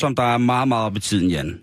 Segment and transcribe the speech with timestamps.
[0.00, 1.60] Som der er meget, meget op i tiden, Jan.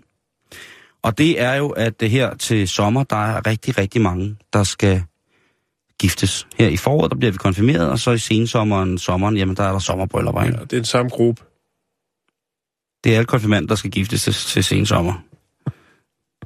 [1.02, 4.64] Og det er jo, at det her til sommer, der er rigtig, rigtig mange, der
[4.64, 5.02] skal
[6.00, 6.46] giftes.
[6.58, 9.72] Her i foråret, der bliver vi konfirmeret, og så i sensommeren, sommeren, jamen der er
[9.72, 10.42] der sommerbryllupper?
[10.42, 11.42] Ja, det er den samme gruppe.
[13.04, 15.22] Det er alle konfirmander, der skal giftes til, til sensommer.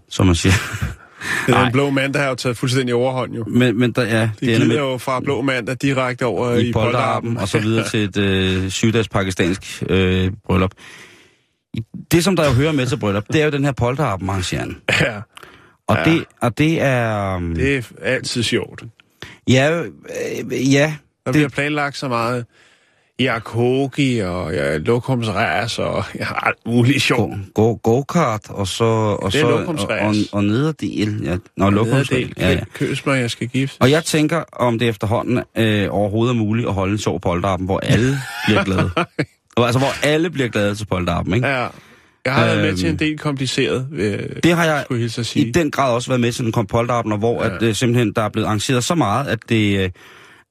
[0.08, 0.52] Som man siger.
[1.46, 3.44] Det er den blå mand, der har jo taget fuldstændig overhånd jo.
[3.44, 6.52] Men, men der, ja, De det ender glider med jo fra blå mandag direkte over
[6.52, 10.72] i, i polterappen, og så videre til et øh, syvdags pakistansk øh, bryllup.
[11.74, 11.82] I-
[12.12, 14.78] Det, som der jo hører med til bryllup, det er jo den her arrangeren.
[15.00, 15.20] Ja,
[15.88, 16.10] Og, Ja.
[16.12, 17.36] det, og det er...
[17.36, 18.82] um, det er altid sjovt.
[19.48, 20.94] Ja, øh, ja.
[21.26, 22.46] Der Det- bliver planlagt så meget
[23.20, 27.34] Yakogi og ja, lokumsræs og ja, alt muligt sjovt.
[27.54, 28.84] Go, go, go-kart, og så...
[28.84, 31.20] Og, Det er så, og, og, og nederdel.
[31.24, 31.36] Ja.
[31.56, 32.28] Nå, lokumsræs.
[32.38, 32.60] Ja, ja.
[32.74, 33.76] Køs mig, jeg skal gifte.
[33.82, 37.66] Og jeg tænker, om det efterhånden øh, overhovedet er muligt at holde en sjov polterappen,
[37.66, 38.90] hvor alle bliver glade.
[39.60, 41.46] Og altså, hvor alle bliver glade til polterappen, ikke?
[41.48, 41.66] Ja,
[42.24, 45.46] jeg har været med Øhm, til en del kompliceret, øh, Det har jeg sige.
[45.46, 47.56] i den grad også været med til den polterappen, hvor ja.
[47.56, 49.90] at, øh, simpelthen der er blevet arrangeret så meget, at det øh,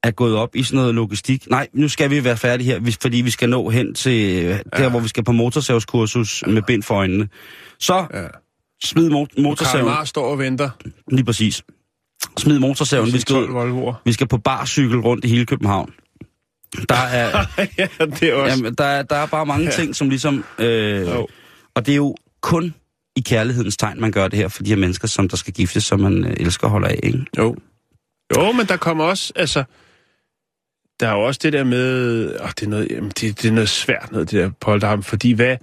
[0.03, 1.49] er gået op i sådan noget logistik.
[1.49, 4.89] Nej, nu skal vi være færdige her, fordi vi skal nå hen til øh, der,
[4.89, 7.27] hvor vi skal på motorsavskursus med bind for øjnene.
[7.79, 8.23] Så Ja.
[8.83, 9.85] smid mo- Karl motorsaven.
[9.85, 10.69] Mar står og venter.
[11.11, 11.63] Lige præcis.
[12.37, 13.13] Smid motorsaven.
[13.13, 13.93] Vi skal, 12 ud, Volvoer.
[14.05, 15.91] vi skal på barcykel rundt i hele København.
[16.89, 17.45] Der er,
[17.77, 18.55] ja, det er også...
[18.57, 19.71] jamen, der, er, der er bare mange Ja.
[19.71, 20.45] ting, som ligesom...
[20.59, 21.27] Øh, Jo.
[21.75, 22.73] og det er jo kun
[23.15, 25.83] i kærlighedens tegn, man gør det her for de her mennesker, som der skal giftes,
[25.83, 26.99] som man øh, elsker og holder af.
[27.03, 27.25] Ikke?
[27.37, 27.55] Jo.
[28.37, 29.63] Jo, men der kommer også, altså...
[30.99, 32.25] Der er jo også det der med...
[32.41, 35.31] Åh, det, er noget, jamen, det, det er noget svært noget, det der polterarm, fordi
[35.31, 35.57] hvad...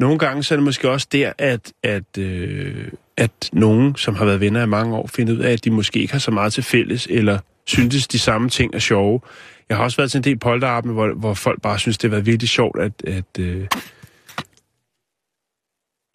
[0.00, 4.24] Nogle gange så er det måske også der, at, at, øh, at nogen, som har
[4.24, 6.52] været venner i mange år, finder ud af, at de måske ikke har så meget
[6.52, 9.20] til fælles, eller synes, de samme ting er sjove.
[9.68, 12.14] Jeg har også været til en del polterarben, hvor, hvor folk bare synes, det har
[12.16, 13.66] været virkelig sjovt, at, at, øh,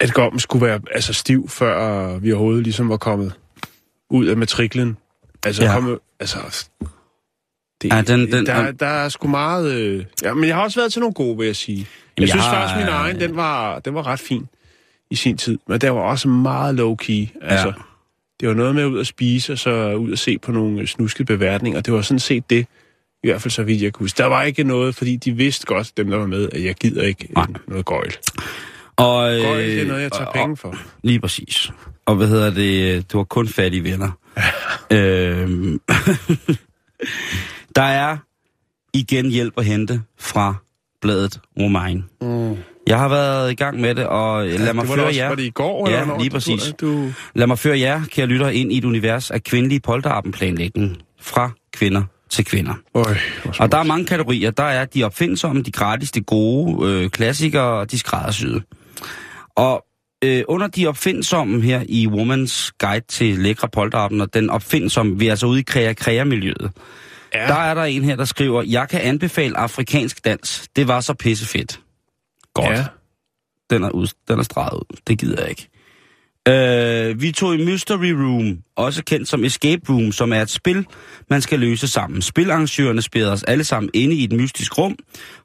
[0.00, 3.32] at gommen skulle være altså, stiv, før vi overhovedet ligesom var kommet
[4.10, 4.96] ud af matriklen.
[5.44, 5.72] Altså, Ja.
[5.74, 6.68] komme, altså
[7.82, 9.72] det, Ja, den- den- der, der er sgu meget...
[9.74, 11.78] Øh, ja, men jeg har også været til nogle gode, vil jeg sige.
[11.78, 11.86] Jeg,
[12.18, 14.48] Jamen, synes jeg har- faktisk, min egen, den var, den var ret fin
[15.10, 15.58] i sin tid.
[15.66, 17.38] Men der var også meget low-key.
[17.42, 17.72] Altså, Ja.
[18.40, 21.24] Det var noget med ud at spise, og så ud at se på nogle snuskede
[21.24, 21.80] beværtninger.
[21.80, 22.66] Det var sådan set det,
[23.24, 24.18] i hvert fald så vidt jeg kunne huske.
[24.18, 27.02] Der var ikke noget, fordi de vidste godt, dem der var med, at jeg gider
[27.02, 27.46] ikke Nej.
[27.68, 28.16] Noget gøjl.
[28.96, 30.74] Og, øh, Gøjl, det er noget, jeg tager og- penge for.
[31.02, 31.70] Lige præcis.
[32.06, 33.12] Og hvad hedder det?
[33.12, 34.10] Du har kun fattige venner.
[34.96, 35.80] øhm,
[37.76, 38.16] der er
[38.94, 40.54] igen hjælp at hente fra
[41.02, 42.04] bladet Romain.
[42.20, 42.56] Mm.
[42.86, 45.20] Jeg har været i gang med det, og lad mig det var da føre også,
[45.20, 45.28] jer...
[45.28, 45.90] Var det i går?
[45.90, 46.72] Ja, eller lige præcis.
[46.80, 51.50] Du, Lad mig føre jer, kære lytter, ind i et univers af kvindelig polterappenplanlægning fra
[51.72, 52.74] kvinder til kvinder.
[52.94, 53.16] Øj,
[53.60, 54.50] Og der er mange kategorier.
[54.50, 58.62] Der er de opfindsomme, de gratis, de gode, øh, klassikere og de skræddersyde.
[59.54, 59.84] Og
[60.24, 65.26] øh, under de opfindsomme her i Woman's Guide til lækre polterappen, og den opfindsomme, vi
[65.26, 66.70] er altså ude i krea-krea-miljøet,
[67.34, 67.46] ja.
[67.46, 70.68] der er der en her, der skriver, jeg kan anbefale afrikansk dans.
[70.76, 71.80] Det var så pissefedt.
[72.54, 72.78] Godt.
[72.78, 72.84] Ja.
[73.70, 74.96] Den er, ud, den er streget ud.
[75.06, 75.69] Det gider jeg ikke.
[76.48, 80.86] Øh, vi tog i Mystery Room, også kendt som Escape Room, som er et spil,
[81.30, 82.22] man skal løse sammen.
[82.22, 84.96] Spilarrangørerne spiller os alle sammen inde i et mystisk rum.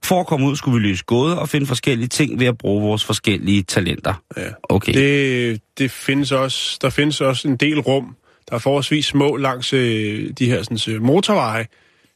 [0.03, 2.83] For at komme ud, skulle vi løse gåder og finde forskellige ting ved at bruge
[2.83, 4.13] vores forskellige talenter.
[4.37, 4.49] Ja.
[4.63, 4.93] Okay.
[4.93, 8.15] Det, det findes også, der findes også en del rum,
[8.49, 11.65] der er forholdsvis små langs øh, de her sådan, øh, motorveje.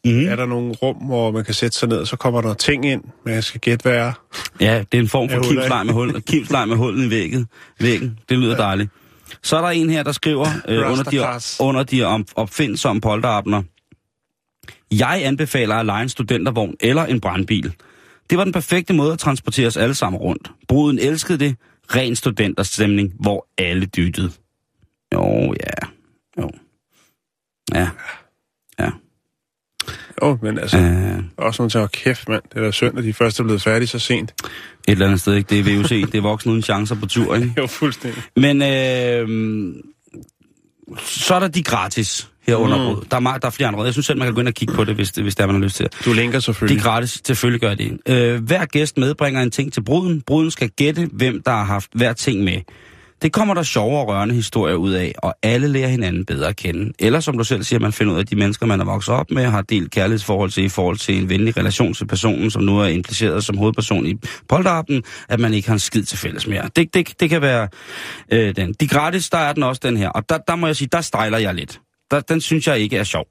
[0.05, 0.27] Mm.
[0.27, 2.85] Er der nogle rum, hvor man kan sætte sig ned, og så kommer der ting
[2.85, 4.11] ind, man skal gætte, hvad er.
[4.59, 7.47] Ja, det er en form for Ja, kimsleg med, hul, kimsleg med hullet i væggen.
[7.79, 8.19] væggen.
[8.29, 8.89] Det lyder dejligt.
[9.43, 13.63] Så er der en her, der skriver øh, under de, under de om, opfindsomme polterabner.
[14.91, 17.73] Jeg anbefaler at lege en studentervogn eller en brandbil.
[18.29, 20.51] Det var den perfekte måde at transportere os alle sammen rundt.
[20.67, 21.55] Bruden elskede det.
[21.95, 24.31] Ren studenterstemning, hvor alle dyttede.
[25.13, 25.87] Jo, ja.
[26.41, 26.49] Jo.
[27.73, 27.89] Ja.
[30.23, 32.41] Jo, men altså, Øh, også nogen til at kæft, mand.
[32.53, 34.31] Det er da synd, at de først er blevet færdige så sent.
[34.87, 35.49] et eller andet sted, ikke?
[35.49, 37.53] Det er VUC, det er voksen uden chancer på tur, ikke?
[37.57, 38.23] Jo, fuldstændig.
[38.35, 39.75] Men øh,
[40.99, 43.05] så er der de gratis her under Mm.
[43.11, 43.83] der, er, meget- der er flere andre.
[43.83, 45.43] Jeg synes selv, man kan gå ind og kigge på det, hvis, det, hvis det
[45.43, 46.05] er, man har lyst til det.
[46.05, 46.83] Du linker Det er selvfølgelig.
[46.83, 47.97] gratis, selvfølgelig gør det.
[48.07, 50.21] Øh, hver gæst medbringer en ting til bruden.
[50.21, 52.61] Bruden skal gætte, hvem der har haft hver ting med.
[53.21, 56.55] Det kommer der sjove og rørende historier ud af, og alle lærer hinanden bedre at
[56.55, 56.93] kende.
[56.99, 59.13] Eller som du selv siger, man finder ud af, at de mennesker, man er vokset
[59.13, 62.63] op med, har delt kærlighedsforhold til i forhold til en venlig relation til personen, som
[62.63, 64.15] nu er impliceret som hovedperson i
[64.49, 66.69] polterappen, at man ikke har en skid til fælles mere.
[66.75, 67.67] Det, det, det kan være
[68.33, 68.73] øh, den.
[68.73, 70.09] De gratis, der er den også den her.
[70.09, 71.81] Og der, der må jeg sige, der stejler jeg lidt.
[72.11, 73.25] Der, den synes jeg ikke er sjov.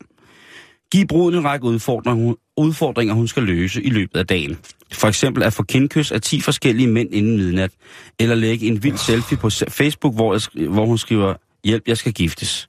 [0.93, 4.58] Giv bruden en række udfordringer, hun- udfordringer, hun skal løse i løbet af dagen.
[4.93, 7.70] For eksempel at få kindkys af 10 forskellige mænd inden midnat.
[8.19, 12.12] Eller lægge en vild selfie på Facebook, hvor, jeg, hvor hun skriver, hjælp, jeg skal
[12.12, 12.69] giftes.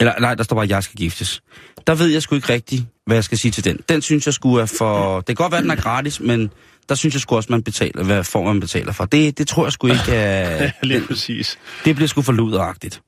[0.00, 1.42] Eller nej, der står bare, jeg skal giftes.
[1.86, 3.78] Der ved jeg sgu ikke rigtigt, hvad jeg skal sige til den.
[3.88, 5.16] Den synes jeg skulle er for...
[5.16, 6.50] Det kan godt være, den er gratis, men
[6.88, 9.04] der synes jeg sgu også, man betaler, hvad form man betaler for.
[9.04, 10.70] Det, det tror jeg sgu ikke er...
[10.82, 11.58] Lige præcis.
[11.84, 13.02] Det bliver sgu for luderagtigt.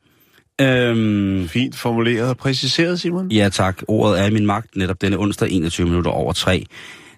[0.61, 3.31] Øhm, Fint formuleret og præciseret, Simon.
[3.31, 6.67] Ja tak, ordet er i min magt netop denne onsdag 21 minutter over 3.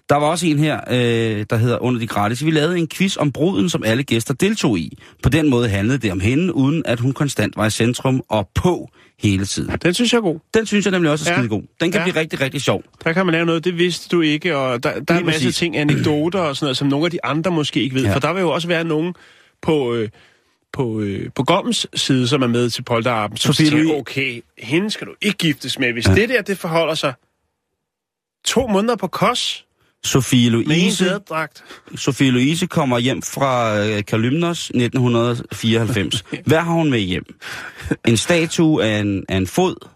[0.09, 2.45] Der var også en her, øh, der hedder Under de gratis.
[2.45, 4.97] Vi lavede en quiz om bruden, som alle gæster deltog i.
[5.23, 8.49] På den måde handlede det om hende, uden at hun konstant var i centrum og
[8.55, 8.89] på
[9.19, 9.77] hele tiden.
[9.83, 10.39] Den synes jeg er god.
[10.53, 11.39] Den synes jeg nemlig også er Ja.
[11.39, 11.61] skide god.
[11.81, 12.05] Den kan Ja.
[12.05, 12.83] blive rigtig, rigtig sjov.
[13.03, 15.39] Der kan man lave noget, det vidste du ikke, og der, der er en masse
[15.41, 15.57] præcis.
[15.57, 18.03] ting, anekdoter og sådan noget, som nogle af de andre måske ikke ved.
[18.03, 18.13] Ja.
[18.13, 19.13] For der vil jo også være nogen
[19.61, 20.09] på, øh,
[20.73, 24.41] på, øh, på Gommens side, som er med til polterappen, som Sofie siger, Louis- okay,
[24.57, 25.93] hende skal du ikke giftes med.
[25.93, 26.15] Hvis ja.
[26.15, 27.13] det der, det forholder sig
[28.45, 29.65] to måneder på kos
[30.03, 31.19] Sofie Louise.
[31.95, 36.23] Sofie Louise kommer hjem fra øh, Kalymnos 1994.
[36.47, 37.23] Hvad har hun med hjem?
[38.07, 39.87] En statue af en, af en fod?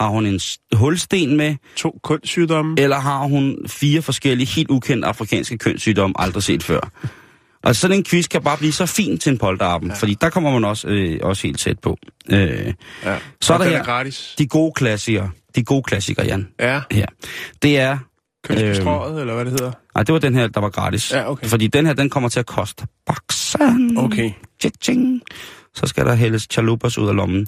[0.00, 0.40] Har hun en
[0.72, 1.56] hulsten med?
[1.76, 2.74] To kønssygdomme.
[2.78, 6.80] eller har hun fire forskellige, helt ukendte afrikanske kønssygdomme, aldrig set før.
[7.62, 9.96] Og sådan en quiz kan bare blive så fin til en polterappen, ja.
[9.96, 11.96] fordi der kommer man også, øh, også helt tæt på.
[12.30, 12.72] Øh,
[13.04, 13.16] Ja.
[13.40, 14.34] så er der her gratis.
[14.38, 15.30] de gode klassikere.
[15.56, 16.48] De gode klassikere, Jan.
[16.60, 17.06] Ja, Her.
[17.62, 17.98] Det er...
[18.44, 19.72] kønsbestrøget, eller hvad det hedder.
[19.94, 21.12] Nej, det var den her, der var gratis.
[21.12, 21.46] Ja, okay.
[21.46, 23.98] Fordi den her, den kommer til at koste baksen.
[23.98, 24.32] Okay.
[24.80, 25.22] Tjing.
[25.74, 27.46] Så skal der hældes chalupas ud af lommen.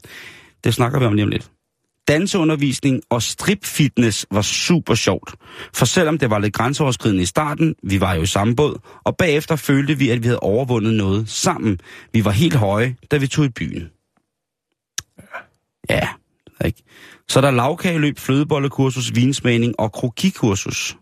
[0.65, 1.51] Det snakker vi om lige om lidt.
[2.09, 5.35] Danseundervisning og stripfitness var super sjovt.
[5.75, 9.17] For selvom det var lidt grænseoverskridende i starten, vi var jo i samme båd, og
[9.17, 11.81] bagefter følte vi, at vi havde overvundet noget sammen.
[12.13, 13.91] Vi var helt høje, da vi tog i byen.
[15.91, 16.09] Ja,
[16.65, 16.83] ikke?
[17.29, 20.97] Så er der lavkageløb, flødebollekursus, vinsmagning og krokikursus.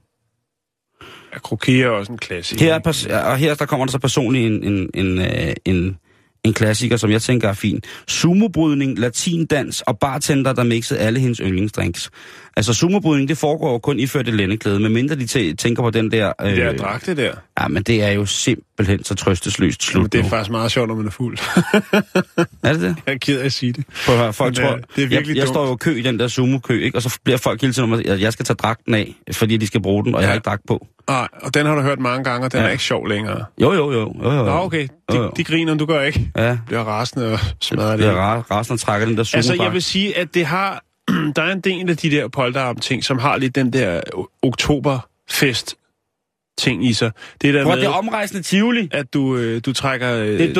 [1.33, 2.65] Ja, kroki er også en klassiker.
[2.65, 5.99] Her, er og her der kommer der så personligt en, en, en, øh, en,
[6.45, 7.83] en klassiker, som jeg tænker er fin.
[8.09, 12.11] Sumobrydning, latindans og bartender, der mixede alle hendes yndlingsdrinks.
[12.59, 16.11] Altså sumobrydning, det foregår jo kun iført et lændeklæde, medmindre de tæ- tænker på den
[16.13, 16.33] der...
[16.43, 17.33] Øh, Det der dragte der.
[17.61, 20.29] Ja, men det er jo simpelthen så trøstesløst slut Men det er nu.
[20.29, 21.39] faktisk meget sjovt, når man er fuld.
[22.63, 22.97] Er det det?
[23.07, 23.85] jeg er ked af at sige det.
[24.07, 25.77] Prøv at høre, folk Men, øh, tror, det er virkelig jeg, jeg står jo i
[25.81, 26.99] kø i den der sumo-kø, ikke?
[26.99, 29.67] og så bliver folk hele tiden om, at jeg skal tage dragten af, fordi de
[29.67, 30.29] skal bruge den, og jeg Ja.
[30.31, 30.87] har ikke dragt på.
[31.09, 32.67] Nej, og den har du hørt mange gange, og den Ja.
[32.67, 33.45] er ikke sjov længere.
[33.63, 34.15] Jo, jo, jo.
[34.23, 34.45] jo, jo.
[34.45, 34.83] Nå, okay.
[35.11, 35.31] De, Jo, jo.
[35.37, 36.31] de griner, du gør ikke.
[36.37, 39.55] Ja, Bliver rasende og smadrer det er rar, resten og trækker den der sumo Altså,
[39.63, 40.85] jeg vil sige, at det har...
[41.37, 46.87] Der er en del af de der polterarm-ting, som har lidt den der o- oktoberfest-ting
[46.87, 47.11] i sig.
[47.43, 48.89] Det der Prøv, med, det er omrejsende Tivoli.
[48.93, 50.55] at du, øh, du trækker øh, Det er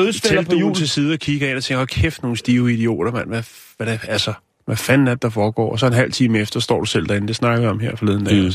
[0.57, 0.75] hjul.
[0.75, 3.27] til side og kigger ind og tænker, "Hold kæft, nogle stive idioter, mand.
[3.27, 3.43] Hvad,
[3.77, 4.33] hvad, det, altså,
[4.65, 5.71] hvad fanden er det, der foregår?
[5.71, 7.27] Og så en halv time efter står du selv derinde.
[7.27, 8.51] Det snakker vi om her forleden dag Mm.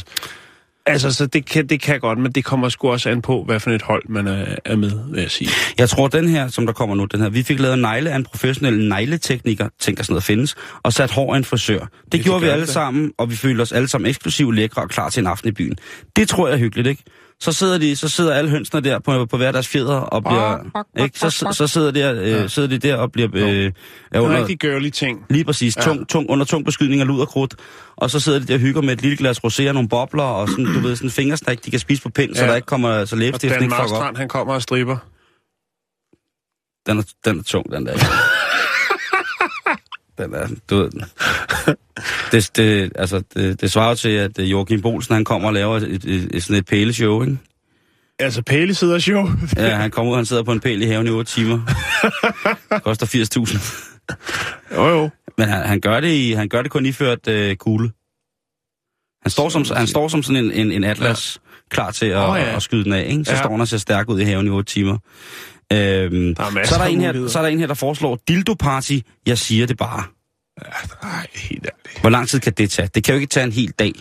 [0.86, 3.60] Altså, så det kan, det kan godt, men det kommer sgu også an på, hvad
[3.60, 5.50] for et hold man er, er med, vil jeg sige.
[5.78, 8.16] Jeg tror, den her, som der kommer nu, den her, vi fik lavet negle af
[8.16, 11.78] en professionel negletekniker, tænker sådan noget findes, og sat hår af en frisør.
[11.80, 12.68] Det fik gjorde vi alle det.
[12.68, 15.52] sammen, og vi følte os alle sammen eksklusivt lækre og klar til en aften i
[15.52, 15.76] byen.
[16.16, 17.02] Det tror jeg er hyggeligt, ikke?
[17.40, 20.58] Så sidder, de, så sidder alle hønsene der på, på hver deres fjeder og bliver...
[21.04, 21.18] Ikke?
[21.18, 22.48] Så, så, så sidder, der, øh, Ja.
[22.48, 23.28] sidder de der og bliver...
[23.34, 23.70] Øh, er
[24.12, 25.24] er under, rigtig girly ting.
[25.30, 25.76] Lige præcis.
[25.76, 25.82] Ja.
[25.82, 27.54] Tung, tung, under tung beskydning af lud og krudt.
[27.96, 30.22] Og så sidder de der og hygger med et lille glas rosé og nogle bobler
[30.22, 32.50] og sådan, du ved, sådan en fingersnak, de kan spise på pind, så Ja.
[32.50, 33.90] der ikke kommer så Og læbestiften Dan ikke fucker op.
[33.90, 34.96] Marstrand, han kommer og striber.
[36.86, 37.98] Den er, den er tung, den der.
[40.18, 40.90] Den er, du ved.
[42.32, 45.76] Det, det, altså, det, det svarer til, at øh, Joachim Bolsen, han kommer og laver
[45.76, 47.38] et, et, et, sådan et pæleshow, ikke?
[48.18, 49.26] Altså, Pæle sidder show.
[49.56, 51.60] Ja, han kommer ud, han sidder på en pæl i haven i 8 timer.
[52.84, 54.74] Koster 80.000.
[54.74, 55.10] jo, jo.
[55.38, 57.90] Men han, han, gør det i, han gør det kun iført øh, kugle.
[59.22, 61.50] Han står som, han står som sådan en, en, en atlas, ja.
[61.74, 62.44] klar til at, oh, ja.
[62.44, 62.56] ja.
[62.56, 63.06] at skyde den af.
[63.10, 63.24] Ikke?
[63.24, 63.38] Så ja.
[63.38, 64.98] står han og ser stærk ud i haven i 8 timer.
[65.74, 68.18] Øhm, Der er så, er der en her, så er der en her, der foreslår
[68.30, 69.00] dildo-party.
[69.26, 70.02] Jeg siger det bare.
[71.02, 72.00] Nej, helt ærligt.
[72.00, 72.88] Hvor lang tid kan det tage?
[72.94, 73.92] Det kan jo ikke tage en hel dag.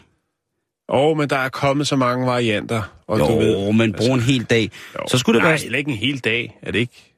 [0.90, 2.82] Åh, men der er kommet så mange varianter.
[3.08, 4.72] Og Jo, du ved, men brug en hel dag.
[4.96, 5.62] jo, Så skulle det nej, være...
[5.62, 7.14] heller ikke en hel dag, er det ikke?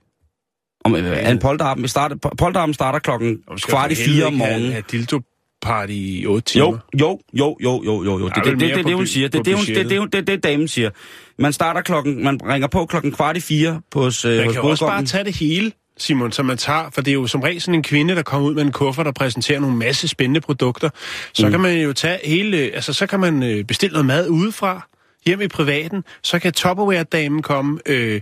[0.86, 4.72] Om, øh, en polterappen starter, polterappen starter klokken kvart i fire om ikke have- morgenen.
[4.72, 5.20] Have dildo
[5.66, 6.66] party i 8 timer.
[6.66, 8.28] Jo, jo, jo, jo, jo, jo.
[8.28, 9.28] Det er det, det, det, det, hun siger.
[9.28, 10.90] Det er det, hun- det, det, det, det, damen siger.
[11.40, 14.62] Man starter klokken, man ringer på klokken kvart i fire på hos, øh, Man kan
[14.62, 17.62] også bare tage det hele, Simon, som man tager, for det er jo som regel
[17.62, 20.90] sådan en kvinde, der kommer ud med en kuffert og præsenterer nogle masse spændende produkter.
[21.34, 21.52] Så mm.
[21.52, 24.88] kan man jo tage hele, altså så kan man øh, bestille noget mad udefra,
[25.26, 28.22] hjem i privaten, så kan Tupperware-damen komme, øh,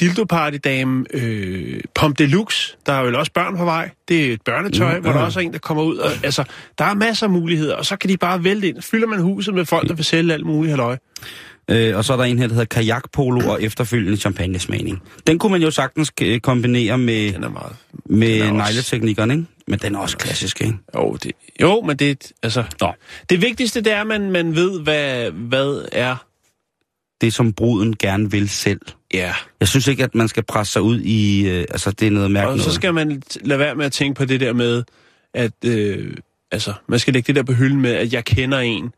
[0.00, 4.96] dildoparty-damen, øh, Pom Deluxe, der er vel også børn på vej, det er et børnetøj,
[4.96, 6.44] Mm, hvor der også er en, der kommer ud, og, altså,
[6.78, 8.82] der er masser af muligheder, og så kan de bare vælte ind.
[8.82, 10.96] Fylder man huset med folk, der vil sælge alt muligt halløj.
[11.70, 15.02] Øh, og så er der en her, der hedder kajakpolo og efterfølgende champagnesmagning.
[15.26, 17.76] Den kunne man jo sagtens øh, kombinere med, Den er meget...
[18.06, 19.46] med den er negleteknikkerne, ikke?
[19.66, 20.74] Men den er også klassisk, ikke?
[20.94, 22.92] Jo, det, jo men det, altså, Nå.
[23.30, 26.16] det vigtigste det er, at man, man ved, hvad, hvad er.
[27.20, 28.80] Det, som bruden gerne vil selv.
[29.14, 29.32] Ja.
[29.60, 31.48] Jeg synes ikke, at man skal presse sig ud i...
[31.48, 32.64] Øh, altså, det er noget Og mærkeligt.
[32.64, 34.82] så skal man lade være med at tænke på det der med,
[35.34, 36.14] at øh,
[36.52, 38.92] altså, man skal lægge det der på hylden med, at jeg kender en,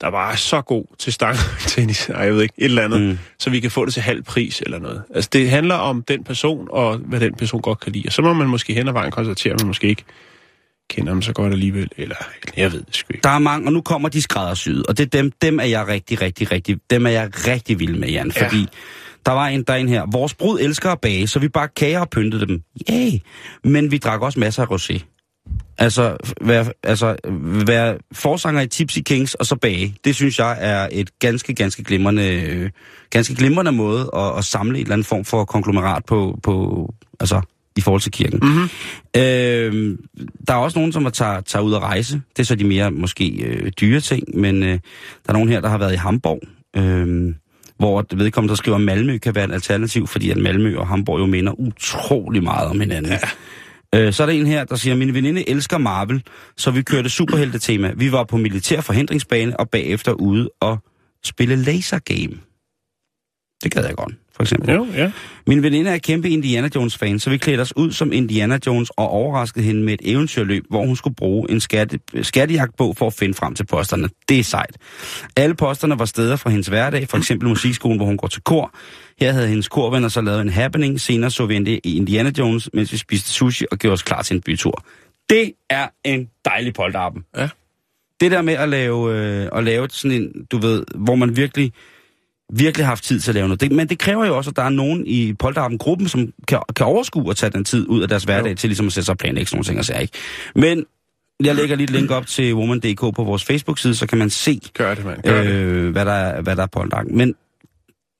[0.00, 3.18] der bare er så god til stangtennis, nej, jeg ved ikke, et eller andet, Mm.
[3.38, 5.02] så vi kan få det til halv pris eller noget.
[5.14, 8.04] Altså, det handler om den person, og hvad den person godt kan lide.
[8.06, 10.04] Og så må man måske hen ad vejen konstatere, at man måske ikke
[10.90, 12.16] kender dem så godt alligevel, eller
[12.56, 13.22] jeg ved det sgu ikke.
[13.24, 15.86] Der er mange, og nu kommer de skræddersyede, og det er dem, dem er jeg
[15.88, 18.46] rigtig, rigtig, rigtig, dem er jeg rigtig vild med, Jan, Ja.
[18.46, 18.66] fordi
[19.26, 21.68] der var en, der er en her, vores brud elsker at bage, så vi bare
[21.76, 22.62] kager og pyntede dem.
[22.92, 23.12] Yeah.
[23.64, 25.14] Men vi drak også masser af rosé.
[25.78, 27.16] Altså, være, altså,
[27.66, 31.84] være forsanger i Tipsy Kings og så bage, det synes jeg er et ganske, ganske
[31.84, 32.70] glimrende, øh,
[33.10, 37.40] ganske glimrende måde at, at samle en eller anden form for konglomerat på, på altså,
[37.76, 38.40] i forhold til kirken.
[38.42, 38.68] Mm-hmm.
[39.16, 39.98] Øh,
[40.48, 42.20] der er også nogen, som tager, tager ud at rejse.
[42.36, 45.60] Det er så de mere måske øh, dyre ting, men øh, der er nogen her,
[45.60, 46.40] der har været i Hamburg,
[46.76, 47.34] øh,
[47.78, 51.20] hvor vedkommende, der skriver, at Malmø kan være et alternativ, fordi at Malmø og Hamburg
[51.20, 53.12] jo minder utrolig meget om hinanden.
[53.12, 53.18] Ja.
[53.94, 56.22] Øh, så er der en her, der siger, min veninde elsker Marvel,
[56.56, 57.92] så vi kørte superhelte-tema.
[57.96, 60.78] Vi var på militær forhindringsbane og bagefter ude og
[61.24, 62.40] spille laser game.
[63.62, 64.74] Det gad jeg godt, for eksempel.
[64.74, 65.12] Jo, ja.
[65.46, 69.08] Min veninde er kæmpe Indiana Jones-fan, så vi klædte os ud som Indiana Jones og
[69.08, 73.34] overraskede hende med et eventyrløb, hvor hun skulle bruge en skatte, skattejagtbog for at finde
[73.34, 74.08] frem til posterne.
[74.28, 74.76] Det er sejt.
[75.36, 78.74] Alle posterne var steder fra hendes hverdag, for eksempel musikskolen, hvor hun går til kor.
[79.20, 81.00] Her havde hendes korvenner så lavet en happening.
[81.00, 84.22] Senere så vi endte i Indiana Jones, mens vi spiste sushi og gjorde os klar
[84.22, 84.84] til en bytur.
[85.30, 87.24] Det er en dejlig polterappen.
[87.36, 87.48] Ja.
[88.20, 91.72] Det der med at lave, øh, at lave sådan en, du ved, hvor man virkelig
[92.52, 93.60] virkelig haft tid til at lave noget.
[93.60, 96.86] Det, men det kræver jo også, at der er nogen i Polterappen-gruppen, som kan, kan
[96.86, 98.56] overskue at tage den tid ud af deres hverdag Jo.
[98.56, 100.18] til ligesom at sætte sig og planlægge sådan nogle ting og sager, ikke?
[100.54, 100.84] Men
[101.44, 104.60] jeg lægger lige et link op til woman.dk på vores Facebook-side, så kan man se,
[104.74, 105.22] Gør det, mand.
[105.22, 105.50] Gør det.
[105.50, 107.16] øh, hvad, der er, hvad der er polterappen.
[107.16, 107.34] Men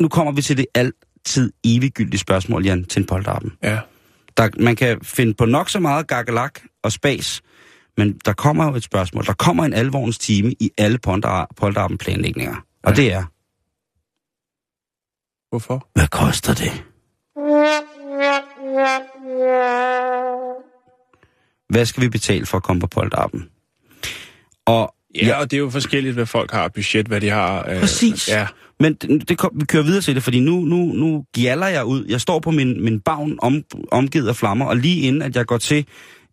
[0.00, 3.52] nu kommer vi til det altid eviggyldige spørgsmål, Jan, til en polterappen.
[3.62, 3.78] Ja.
[4.36, 7.40] Der, man kan finde på nok så meget gakkelak og spas,
[7.96, 9.24] men der kommer jo et spørgsmål.
[9.26, 10.98] Der kommer en alvorens time i alle
[11.56, 12.56] polterappen planlægninger.
[12.84, 12.96] Og Ja.
[13.02, 13.24] det er,
[15.50, 15.88] Hvorfor?
[15.94, 16.84] hvad koster det?
[21.68, 23.48] Hvad skal vi betale for at komme på polterappen?
[24.66, 27.68] Og Ja, ja, og det er jo forskelligt, hvad folk har budget, hvad de har.
[27.70, 28.28] Øh, Præcis.
[28.28, 28.46] Ja,
[28.80, 32.04] Men det, det vi kører videre til det, fordi nu, nu, nu gjaller jeg ud.
[32.08, 35.46] Jeg står på min, min bagn om, omgivet af flammer, og lige inden at jeg
[35.46, 35.86] går til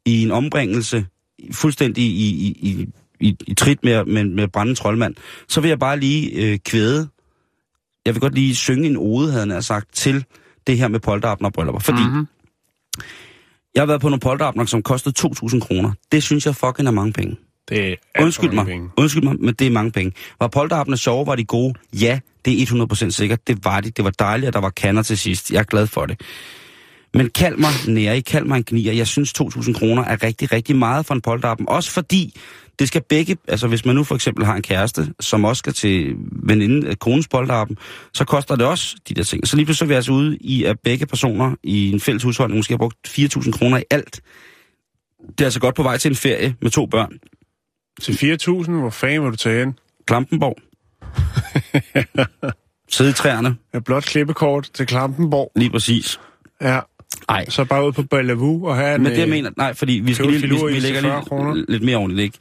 [0.06, 1.06] i en ombringelse,
[1.52, 2.88] fuldstændig i, i, i,
[3.20, 5.16] i, i trit med, med, med brændende troldmand,
[5.48, 7.08] så vil jeg bare lige øh, kvæde.
[8.06, 10.26] Jeg vil godt lige synge en ode, havde jeg sagt, til
[10.68, 11.80] det her med polterappen og bryllupper.
[11.80, 12.10] Fordi Mhm.
[12.10, 12.28] mm-hmm.
[13.76, 15.92] jeg har været på nogle polterapner, som kostede 2.000 kroner.
[16.12, 17.36] Det synes jeg fucking er mange penge.
[17.70, 18.90] det er Undskyld mig, penge.
[18.98, 20.12] undskyld mig, men det er mange penge.
[20.40, 21.74] Var polterappene sjove, var de gode?
[21.94, 23.48] Ja, det er 100% sikkert.
[23.48, 23.90] Det var de.
[23.92, 25.52] Det var dejligt, at der var kander til sidst.
[25.52, 26.22] Jeg er glad for det.
[27.14, 28.94] Men kald mig nære, kald mig en gnier.
[28.94, 31.70] Jeg synes 2.000 kroner er rigtig, rigtig meget for en polterappen.
[31.70, 32.36] Også fordi
[32.80, 35.74] det skal begge, altså hvis man nu for eksempel har en kæreste, som også skal
[35.74, 37.78] til veninde af konens polterappen,
[38.14, 39.48] så koster det også de der ting.
[39.48, 42.58] Så lige pludselig er vi altså ude i, at begge personer i en fælles husholdning
[42.58, 44.22] måske har brugt 4.000 kroner i alt.
[45.30, 47.12] Det er altså godt på vej til en ferie med to børn.
[48.02, 48.12] Til
[48.66, 49.80] 4.000, hvor fanden vil du tage hen?
[50.08, 50.58] Klampenborg.
[52.96, 55.52] Sidde i træerne, Et blot klippekort til Klampenborg.
[55.56, 56.20] lige præcis.
[56.62, 56.80] Ja,
[57.30, 59.04] Nej, så bare ud på Bellevue og have en...
[59.04, 61.54] men det jeg øh, mener, nej, fordi vi skal lige, vi, vi lægger 40 kroner.
[61.54, 62.38] lige, lidt mere ordentligt, ikke?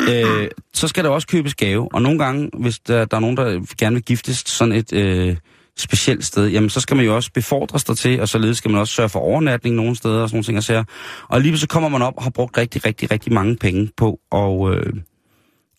[0.00, 3.36] Øh, så skal der også købes gave, og nogle gange, hvis der, der er nogen,
[3.36, 5.36] der gerne vil giftes sådan et øh,
[5.76, 8.80] specielt sted, jamen så skal man jo også befordres der til, og således skal man
[8.80, 10.84] også sørge for overnatning nogle steder og sådan nogle ting og sager.
[11.28, 14.20] Og lige så kommer man op og har brugt rigtig, rigtig, rigtig mange penge på
[14.32, 14.92] at, øh,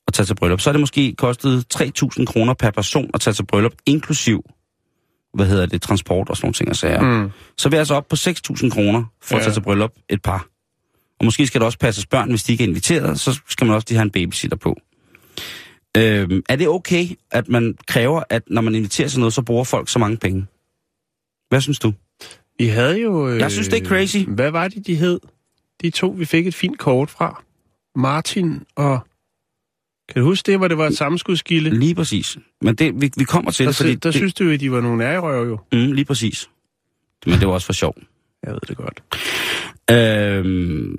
[0.07, 3.33] at tage til bryllup, så er det måske kostet 3.000 kroner per person at tage
[3.33, 4.43] til bryllup, inklusiv,
[5.35, 7.01] hvad hedder det, transport og sådan nogle ting og sager.
[7.01, 7.31] Mm.
[7.57, 9.39] Så er vi altså op på 6.000 kroner for ja.
[9.39, 10.47] at tage til bryllup et par.
[11.19, 13.75] Og måske skal der også passes børn, hvis de ikke er inviteret, så skal man
[13.75, 14.77] også lige have en babysitter på.
[15.97, 19.63] Øhm, er det okay, at man kræver, at når man inviterer til noget, så bruger
[19.63, 20.45] folk så mange penge?
[21.49, 21.93] Hvad synes du?
[22.57, 23.29] Vi havde jo...
[23.29, 24.17] Øh, Jeg synes, det er crazy.
[24.27, 25.19] Hvad var det, de hed?
[25.81, 27.43] De to, vi fik et fint kort fra.
[27.95, 28.99] Martin og...
[30.09, 31.69] Kan du huske det, hvor det var et sammenskudskilde?
[31.79, 32.37] Lige præcis.
[32.61, 33.95] Men det, vi, vi kommer til Der, det, fordi...
[33.95, 35.59] der det, synes du jo, at de var nogle ærgerøv jo.
[35.71, 36.49] mm, lige præcis.
[37.25, 37.95] Men det var også for sjov.
[38.43, 39.03] Jeg ved det godt.
[39.91, 40.95] Øhm,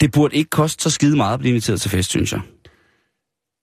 [0.00, 2.40] det burde ikke koste så skide meget at blive inviteret til fest, synes jeg.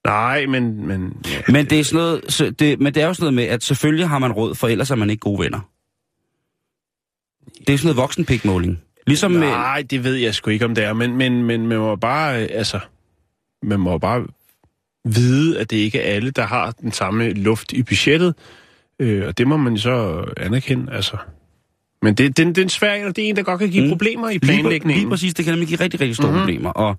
[0.06, 0.88] Nej, men...
[0.88, 3.34] Men, ja, Men det, er sådan noget, så det, men det er jo sådan noget
[3.34, 5.60] med, at selvfølgelig har man råd, for ellers er man ikke gode venner.
[7.68, 8.80] Det er sådan noget voksenpikmåling.
[9.08, 9.40] Ligesom med...
[9.40, 10.94] Nej, det ved jeg sgu ikke, om det er.
[10.94, 12.44] Men, men, men man må bare...
[12.44, 12.80] øh, Altså,
[13.64, 14.28] man må bare
[15.06, 18.36] vide, at det ikke er alle, der har den samme luft i budgettet.
[19.00, 21.18] Øh, og det må man så anerkende, altså.
[22.02, 23.88] Men det, det, det er en svær det er en, der godt kan give Mm.
[23.88, 23.92] mm.
[23.92, 24.98] problemer i Lige, planlægningen.
[25.02, 26.42] lige præcis, det kan nemlig give rigtig, rigtig store mm-hmm.
[26.42, 26.48] Mhm.
[26.48, 26.70] problemer.
[26.70, 26.98] Og,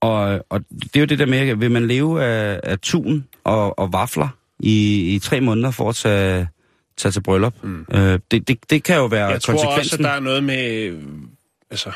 [0.00, 3.78] og, og det er jo det der med, vil man leve af, af tun og,
[3.78, 4.28] og vafler
[4.60, 6.48] i, i tre måneder for at tage,
[6.96, 7.54] tage til bryllup?
[7.62, 7.86] Mm.
[7.92, 10.44] Øh, det, det, det kan jo være Jeg tror også, konsekvensen at der er noget
[10.44, 10.92] med...
[11.70, 11.90] Altså,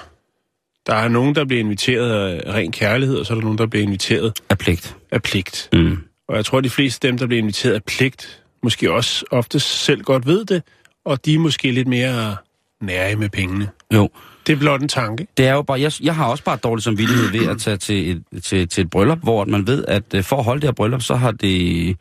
[0.88, 3.66] der er nogen, der bliver inviteret af ren kærlighed, og så er der nogen, der
[3.66, 4.96] bliver inviteret af pligt.
[5.12, 5.68] af pligt.
[5.72, 5.98] Mm.
[6.28, 9.24] Og jeg tror, at de fleste af dem, der bliver inviteret af pligt, måske også
[9.30, 10.62] ofte selv godt ved det,
[11.04, 12.36] og de er måske lidt mere
[12.82, 13.68] nære med pengene.
[13.94, 14.08] Jo,
[14.46, 15.26] Det er blot en tanke.
[15.36, 18.10] det er jo bare, jeg, jeg har også bare dårlig samvittighed ved at tage til
[18.10, 20.72] et, til, til et bryllup, hvor man ved, at øh, for at holde det her
[20.72, 21.96] bryllup, så har det,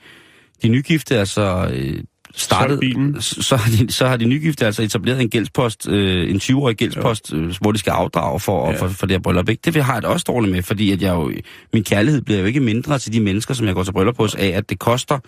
[0.64, 2.04] de nygifte altså øh,
[2.38, 3.22] startet, bilen.
[3.22, 7.34] så, har de, så har de nygifte altså etableret en gældspost, øh, en 20-årig gældspost,
[7.34, 8.78] øh, hvor de skal afdrage for, ja.
[8.82, 9.50] for, for det her bryllup.
[9.50, 9.62] Ikke?
[9.66, 11.32] Det vil- har jeg det også dårligt med, fordi at jeg jo,
[11.74, 14.36] min kærlighed bliver jo ikke mindre til de mennesker, som jeg går til bryllup hos,
[14.36, 15.20] af at det koster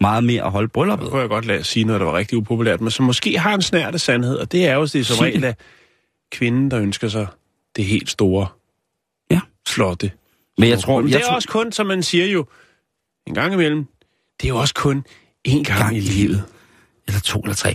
[0.00, 1.04] meget mere at holde brylluppet.
[1.04, 3.54] Nu kunne jeg godt lade sige noget, der var rigtig upopulært, men som måske har
[3.54, 5.22] en snært af sandhed, og det er jo det som det.
[5.24, 5.54] regel af
[6.32, 7.26] kvinden, der ønsker sig
[7.76, 8.46] det helt store,
[9.30, 9.40] Ja.
[9.68, 10.10] flotte.
[10.58, 12.46] Men jeg tror, Men jeg det er tror, også kun, som man siger jo,
[13.26, 13.84] en gang imellem,
[14.40, 15.04] det er jo også kun
[15.48, 16.42] én gang, Gang i i livet.
[17.08, 17.74] Eller to eller tre.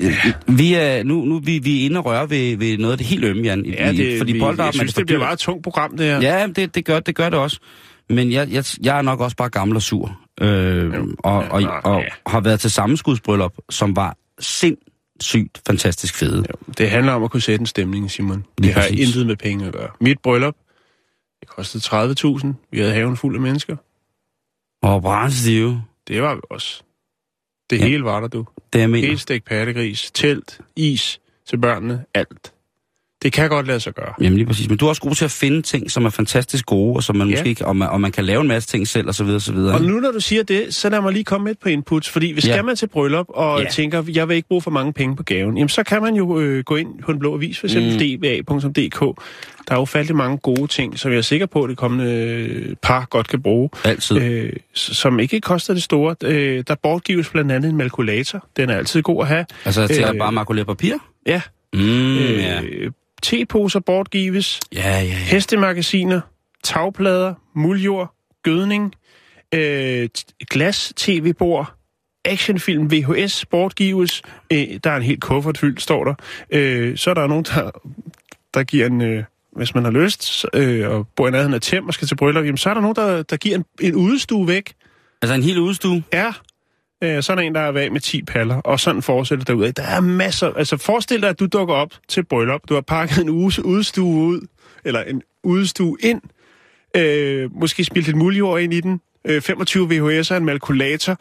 [0.00, 2.98] Øh, Vi er, nu, nu vi, vi er inde og røre ved, ved noget af
[2.98, 3.66] det helt ømme, Jan.
[3.66, 6.20] Ja, det, fordi vi, jeg synes, for det bliver meget et tungt program, det her.
[6.20, 7.58] Ja, det, det, gør, det gør det også.
[8.08, 10.18] Men jeg, jeg, jeg er nok også bare gammel og sur.
[10.40, 12.08] Øh, og, Ja, og, nå, og ja.
[12.30, 16.36] har været til sammenskudsbryllup, som var sindssygt fantastisk fede.
[16.38, 18.36] Jo, Det handler om at kunne sætte en stemning, Simon.
[18.38, 19.08] Det Lige har præcis.
[19.08, 19.88] intet med penge at gøre.
[20.00, 20.54] Mit bryllup,
[21.40, 21.84] det kostede
[22.38, 22.46] 30.000.
[22.72, 23.76] Vi havde haven fuld af mennesker.
[24.82, 26.82] Og brændstive, Det var vi også.
[27.72, 27.86] Det Ja.
[27.86, 28.46] hele var der, du.
[28.72, 29.08] det mener.
[29.08, 32.51] Helt stegt pattegris, telt, is til børnene, alt.
[33.22, 34.14] Det kan godt lade sig gøre.
[34.20, 34.68] Jamen lige præcis.
[34.68, 37.16] Men du er også god til at finde ting, som er fantastisk gode, og som
[37.16, 37.32] man Ja.
[37.34, 39.36] måske ikke, og man, og man kan lave en masse ting selv, og så videre,
[39.36, 39.74] og så videre.
[39.74, 42.32] Og nu når du siger det, så lad mig lige komme med på inputs, fordi
[42.32, 42.52] hvis Ja.
[42.52, 43.68] skal man til bryllup og Ja.
[43.70, 46.40] tænker, jeg vil ikke bruge for mange penge på gaven, jamen så kan man jo
[46.40, 47.98] øh, gå ind på en blå avis, for eksempel Mm.
[47.98, 49.00] dba.dk.
[49.68, 52.12] Der er jo faldet mange gode ting, som jeg er sikker på, at det kommende
[52.12, 54.18] øh, par godt kan bruge, Altid.
[54.22, 56.14] øh, som ikke koster det store.
[56.24, 58.46] Øh, der bortgives blandt andet en malkulator.
[58.56, 59.46] Den er altid god at have.
[59.64, 60.94] altså til at øh, bare makulere papir?
[61.26, 61.40] Ja,
[61.74, 62.60] Mm, ja.
[62.62, 62.90] øh,
[63.22, 65.14] teposer bortgives, Ja, ja, ja.
[65.14, 66.20] hestemagasiner,
[66.64, 68.94] tagplader, muljord, gødning,
[69.54, 71.74] øh, t- glas, tv-bord,
[72.24, 74.22] actionfilm, VHS, bortgives.
[74.52, 76.14] Øh, der er en helt kuffert fyldt, står der.
[76.50, 77.70] Øh, så er der nogen, der,
[78.54, 79.00] der giver en...
[79.02, 79.24] Øh,
[79.56, 82.44] hvis man har lyst, øh, og bor i nærheden af Tem og skal til bryllup,
[82.44, 84.72] jamen, så er der nogen, der, der giver en, en udstue væk.
[85.22, 86.02] Altså en hel udstue?
[86.12, 86.32] Ja,
[87.02, 89.72] øh, så der en, der er væk med 10 paller, og sådan fortsætter derud.
[89.72, 90.52] Der er masser.
[90.56, 92.60] Altså forestil dig, at du dukker op til bryllup.
[92.68, 94.40] Du har pakket en uges udstue ud,
[94.84, 96.20] eller en udstue ind.
[96.96, 99.00] Øh, måske spildt et muljord ind i den.
[99.24, 99.86] Øh, 25
[100.20, 101.16] VHS'er, en malkulator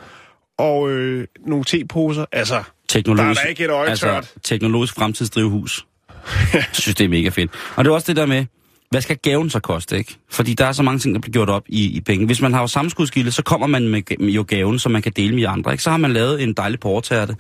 [0.58, 2.26] og øh, nogle teposer.
[2.32, 4.16] Altså, Teknologisk, Der er da ikke et øje tørt.
[4.16, 5.86] altså, teknologisk fremtidsdrivhus.
[6.54, 7.52] Jeg synes, det er mega fedt.
[7.76, 8.46] Og det er også det der med,
[8.92, 10.18] hvad skal gaven så koste, ikke?
[10.30, 12.26] Fordi der er så mange ting, der bliver gjort op i, i penge.
[12.26, 15.12] Hvis man har jo sammenskudskilde, så kommer man med, med jo gaven, som man kan
[15.16, 15.84] dele med andre, ikke?
[15.84, 17.36] Så har man lavet en dejlig portærte,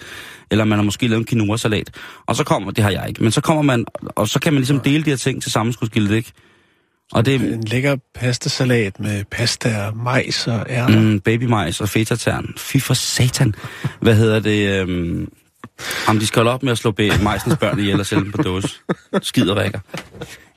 [0.51, 1.89] eller man har måske lavet en quinoa-salat.
[2.25, 3.85] Og så kommer, det har jeg ikke, men så kommer man,
[4.15, 6.31] og så kan man ligesom dele de her ting til sammenskudskildet, ikke?
[7.11, 10.99] Og det er en lækker pastasalat med pasta og majs og ærter.
[10.99, 11.19] Mm.
[11.19, 12.53] babymajs og fetatern.
[12.57, 13.55] Fy for satan.
[13.99, 14.81] Hvad hedder det?
[14.81, 15.31] Øhm,
[16.07, 18.41] om de skal holde op med at slå majsens børn ihjel og sælge dem på
[18.41, 18.69] dåse.
[19.21, 19.55] Skider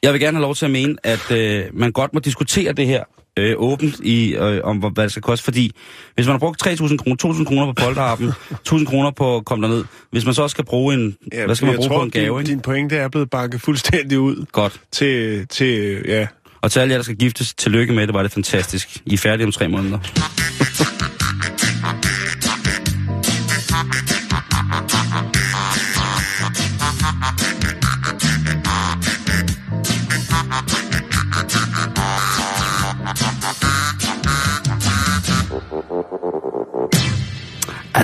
[0.04, 2.86] Jeg vil gerne have lov til at mene, at øh, man godt må diskutere det
[2.86, 3.04] her
[3.38, 5.70] øh, åbent i, øh, om hvad det skal koste, fordi
[6.14, 8.28] hvis man har brugt 3.000 kroner, 2.000 kroner på polterappen,
[8.68, 11.54] 1.000 kroner på at komme derned, hvis man så også skal bruge en, ja, hvad
[11.54, 14.46] skal man bruge tror, på en gave, din, din pointe er blevet banket fuldstændig ud
[14.52, 14.80] Godt.
[14.92, 16.26] til, til ja,
[16.60, 19.02] Og til alle jer, der skal giftes, tillykke med det, var det fantastisk.
[19.06, 19.98] I er færdige om tre måneder.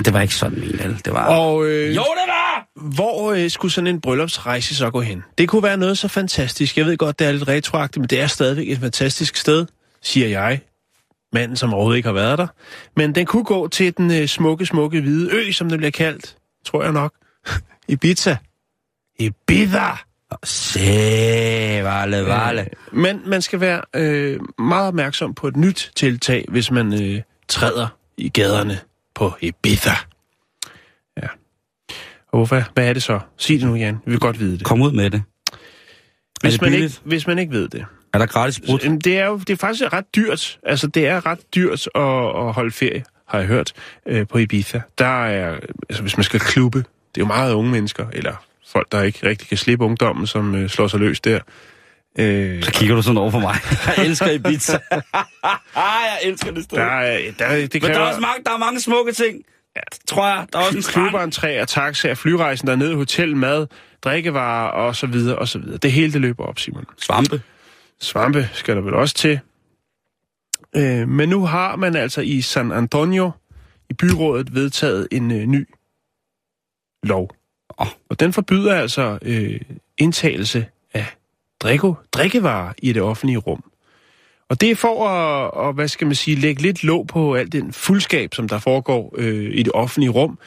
[0.05, 1.01] Det var ikke sådan, min vel.
[1.05, 1.25] Det var...
[1.25, 2.67] Og øh, Jo, det var!
[2.75, 5.23] hvor øh, skulle sådan en bryllupsrejse så gå hen?
[5.37, 6.77] Det kunne være noget så fantastisk.
[6.77, 9.65] Jeg ved godt, det er lidt retroagtigt, men det er stadigvæk et fantastisk sted,
[10.01, 10.61] siger jeg.
[11.33, 12.47] Manden, som overhovedet ikke har været der.
[12.95, 16.35] Men den kunne gå til den øh, smukke, smukke hvide ø, som den bliver kaldt.
[16.65, 17.13] Tror jeg nok.
[17.87, 18.35] Ibiza.
[19.19, 19.89] Ibiza!
[20.43, 20.79] Se,
[21.83, 22.67] vale, vale.
[22.91, 27.87] Men man skal være øh, meget opmærksom på et nyt tiltag, hvis man øh, træder
[28.17, 28.79] i gaderne
[29.15, 29.91] på Ibiza.
[31.17, 31.27] Ja.
[32.27, 32.63] Og hvorfor?
[32.73, 33.19] Hvad er det så?
[33.37, 33.97] Sig det nu, Jan.
[34.05, 34.65] Vi vil godt vide det.
[34.65, 35.23] Kom ud med det.
[36.41, 37.85] Hvis, det man ikke, hvis man ikke ved det.
[38.13, 38.79] Er der gratis brud?
[38.83, 40.59] Jamen, Det er jo det er faktisk ret dyrt.
[40.63, 42.01] Altså, det er ret dyrt at,
[42.47, 43.73] at holde ferie, har jeg hørt,
[44.05, 44.81] øh, på Ibiza.
[44.97, 48.91] Der er, altså, hvis man skal klubbe, det er jo meget unge mennesker, eller folk,
[48.91, 51.39] der ikke rigtig kan slippe ungdommen, som øh, slår sig løs der.
[52.19, 53.55] Øh, Så kigger du sådan over på mig.
[53.97, 54.79] Jeg elsker Ibiza.
[55.75, 56.77] jeg elsker det sted.
[56.77, 59.43] der, er, der, det Men der er, kræver også mange, der er mange smukke ting.
[59.75, 60.47] Ja, tror jeg.
[60.53, 61.09] Der er også en strand.
[61.09, 63.67] klubberentré og taxaer, flyrejsen dernede, hotel, mad,
[64.01, 65.77] drikkevarer og så videre og så videre.
[65.77, 66.85] Det hele det løber op, Simon.
[66.97, 67.41] Svampe.
[67.99, 69.39] Svampe skal der vel også til.
[70.75, 73.31] Øh, men nu har man altså i San Antonio
[73.89, 75.67] i byrådet vedtaget en øh, ny
[77.03, 77.35] lov.
[78.09, 79.59] Og den forbyder altså øh,
[79.97, 80.65] indtagelse
[81.65, 83.63] af drikko, drikkevarer i det offentlige rum.
[84.49, 87.51] Og det er for at, og, hvad skal man sige, lægge lidt låg på al
[87.51, 90.37] den fuldskab, som der foregår øh, i det offentlige rum,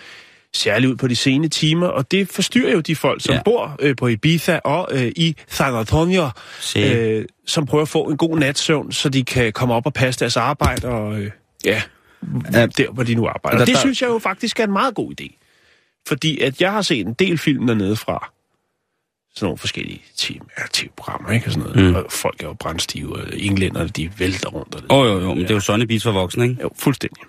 [0.55, 3.43] særligt ud på de sene timer, og det forstyrrer jo de folk, som Ja.
[3.45, 6.29] bor øh, på Ibiza og øh, i San Antonio,
[6.61, 6.79] Se.
[6.81, 10.21] øh, som prøver at få en god natsøvn, så de kan komme op og passe
[10.21, 11.31] deres arbejde, og øh,
[11.65, 11.83] ja,
[12.53, 12.67] Ja.
[12.67, 13.57] der hvor de nu arbejder.
[13.59, 15.41] Der- Og det der- synes jeg jo faktisk er en meget god idé.
[16.09, 18.33] Fordi at jeg har set en del film dernede fra,
[19.35, 20.03] sådan nogle forskellige
[20.73, 21.47] TV-programmer, ikke?
[21.47, 21.91] Og sådan noget.
[21.91, 21.95] Mm.
[21.95, 24.85] Og folk er jo brændstive, og englænderne, de vælter rundt.
[24.91, 26.63] Åh oh, jo, jo, men det er jo sådan en for voksne, ikke?
[26.63, 27.23] Jo, fuldstændig.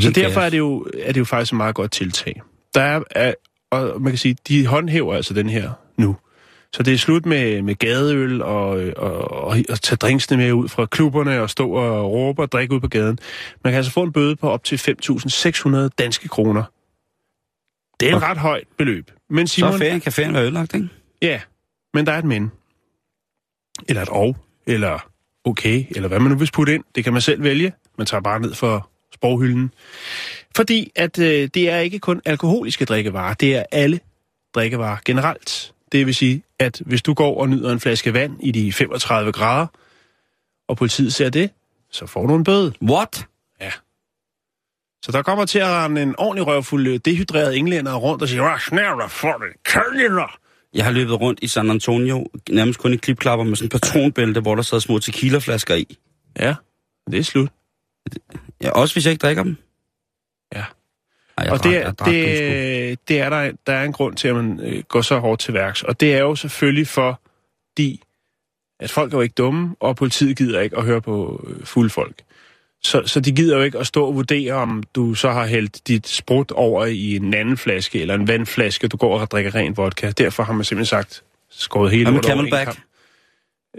[0.00, 2.42] Så derfor er det, jo, er det jo faktisk et meget godt tiltag.
[2.74, 3.34] Der er, er,
[3.70, 6.16] og man kan sige, de håndhæver altså den her nu.
[6.72, 10.68] Så det er slut med, med gadeøl og, og, og, og tage drinksene med ud
[10.68, 13.18] fra klubberne og stå og råbe og drikke ud på gaden.
[13.64, 16.62] Man kan altså få en bøde på op til 5.600 danske kroner.
[18.00, 18.26] Det er et Okay.
[18.26, 19.10] ret højt beløb.
[19.30, 20.88] Men Så Simon, er ferien, kan ferien være ødelagt, ikke?
[21.22, 21.40] Ja,
[21.94, 22.52] men der er et men.
[23.88, 25.10] Eller et og, eller
[25.44, 26.84] okay, eller hvad man nu vil putte ind.
[26.94, 27.72] Det kan man selv vælge.
[27.98, 29.72] Man tager bare ned for sproghylden.
[30.56, 34.00] Fordi at øh, det er ikke kun alkoholiske drikkevarer, det er alle
[34.54, 35.74] drikkevarer generelt.
[35.92, 39.32] Det vil sige, at hvis du går og nyder en flaske vand i de 35
[39.32, 39.66] grader,
[40.68, 41.50] og politiet ser det,
[41.90, 42.72] så får du en bøde.
[42.82, 43.26] What?
[45.02, 48.40] Så der kommer til at rende en ordentlig røvfuld øh, dehydreret englænder rundt og sige,
[48.40, 50.38] hvad snævler for det, kællinger?
[50.74, 54.40] Jeg har løbet rundt i San Antonio, nærmest kun i klipklapper med sådan en patronbælte,
[54.40, 55.98] hvor der sad små tequilaflasker i.
[56.38, 56.54] Ja,
[57.10, 57.48] det er slut.
[58.62, 59.56] Ja, også hvis jeg ikke drikker dem.
[60.54, 60.64] Ja.
[61.38, 64.34] Ej, og drak, det, er, det, det er der, der er en grund til, at
[64.34, 65.82] man øh, går så hårdt til værks.
[65.82, 68.02] Og det er jo selvfølgelig fordi,
[68.80, 71.90] at folk er jo ikke dumme, og politiet gider ikke at høre på øh, fulde
[71.90, 72.22] folk.
[72.84, 75.88] Så, så de gider jo ikke at stå og vurdere, om du så har hældt
[75.88, 79.76] dit sprut over i en anden flaske, eller en vandflaske, du går og drikker ren
[79.76, 80.10] vodka.
[80.10, 82.78] Derfor har man simpelthen sagt, skåret hele Hvad med Camelback?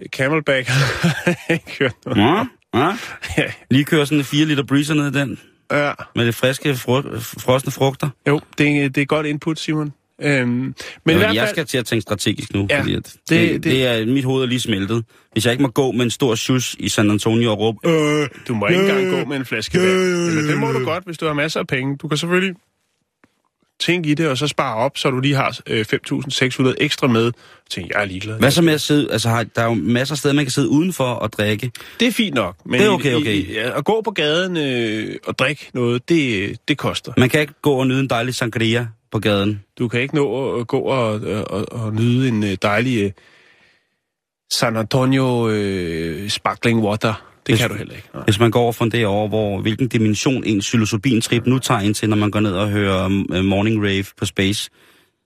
[0.08, 0.70] Camelback
[1.50, 2.48] ikke hørt noget.
[2.74, 2.98] Ja,
[3.38, 3.52] ja.
[3.72, 5.39] Lige køre sådan en 4 liter breezer ned i den,
[5.72, 5.92] ja.
[6.16, 8.10] med det friske, fru, frosne frugter.
[8.28, 9.94] Jo, det, er- det er godt input, Simon.
[10.21, 10.76] Øhm, men
[11.08, 13.63] i hvert jeg fald, skal til at tænke strategisk nu, Ja, fordi at det- det,
[13.63, 15.06] det, er, mit hoved er lige smeltet.
[15.32, 18.30] Hvis jeg ikke må gå med en stor shus i San Antonio og råbe, øh,
[18.47, 19.89] Du må ikke engang gå med en flaske vand.
[19.89, 21.97] Eller det må du godt, hvis du har masser af penge.
[21.97, 22.56] Du kan selvfølgelig
[23.84, 27.32] tænke i det, og så spare op, så du lige har øh, 5.600 ekstra med.
[27.69, 28.39] Tænk, jeg er ligeglad.
[28.39, 30.52] hvad så med at sidde, altså har, der er jo masser af steder, man kan
[30.52, 31.72] sidde udenfor og drikke.
[32.00, 32.56] Det er fint nok.
[32.65, 33.34] Men Det er okay, okay.
[33.34, 37.13] I, ja, at gå på gaden øh, og drikke noget, det, det koster.
[37.17, 39.63] Man kan ikke gå og nyde en dejlig sangria på gaden.
[39.80, 43.12] Du kan ikke nå at gå og, og, og nyde en øh, dejlig øh,
[44.54, 47.33] San Antonio øh, sparkling water.
[47.48, 48.08] Det Hvis- kan du heller ikke.
[48.14, 48.24] Nej.
[48.24, 52.10] Hvis man går fra det over, hvor hvilken dimension en psilocybin-trip nu tager ind til,
[52.10, 54.70] når man går ned og hører uh, Morning Rave på Space,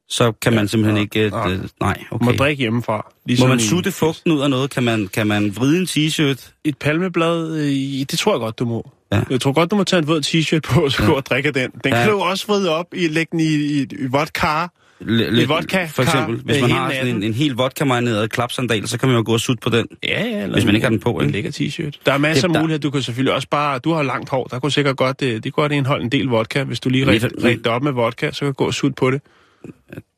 [0.10, 1.30] så kan man simpelthen nej, ikke...
[1.30, 1.54] nej.
[1.54, 2.38] Uh, nej, Du må okay.
[2.38, 2.96] drikke hjemmefra.
[2.98, 4.70] Må Ligesom man i- sutte fugten ud af noget?
[4.70, 6.52] Kan man, kan man vride en t-shirt?
[6.64, 7.66] et palmeblad, øh,
[8.12, 8.92] det tror jeg godt, du må.
[9.12, 9.18] Ja.
[9.18, 9.24] Ja.
[9.30, 11.52] Jeg tror godt, du må tage en våd t-shirt på, og så gå og drikke
[11.52, 11.72] den.
[11.72, 11.98] Den Ja.
[11.98, 12.04] ja.
[12.04, 14.68] kan du også vride op, i, lægge den i, i, i vodka,
[15.00, 18.88] lidt, vodka For eksempel, hvis øh, man hele har sådan en, en helt vodka-marineret klapsandal,
[18.88, 19.88] så kan man jo gå og sutte på den.
[20.04, 20.42] Ja, ja.
[20.44, 21.92] Eller Hvis man ikke har den på, En lækker t-shirt.
[22.06, 22.82] Der er masser af Det- der- muligheder.
[22.82, 23.80] Du kan selvfølgelig også bare...
[23.80, 24.44] Du har langt hår.
[24.44, 26.64] Der kunne sikkert godt, det, det kunne godt indeholde en del vodka.
[26.64, 27.22] Hvis du lige Men-
[27.58, 29.22] det op med vodka, så kan du gå og sutte på det.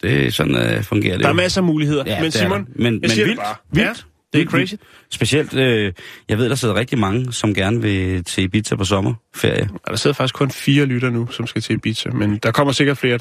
[0.01, 2.03] Det er sådan, uh, fungerer det Der er masser af muligheder.
[2.05, 2.67] Ja, men det Simon.
[2.75, 3.39] Men- jeg men siger vildt.
[3.39, 3.55] det bare.
[3.71, 3.87] Vildt.
[4.33, 4.73] Ja, det er crazy.
[5.11, 5.93] Specielt, øh,
[6.29, 9.69] jeg ved, der sidder rigtig mange, som gerne vil til Ibiza på sommerferie.
[9.73, 12.09] Og der sidder faktisk kun fire lytter nu, som skal til Ibiza.
[12.09, 13.19] Men der kommer sikkert flere.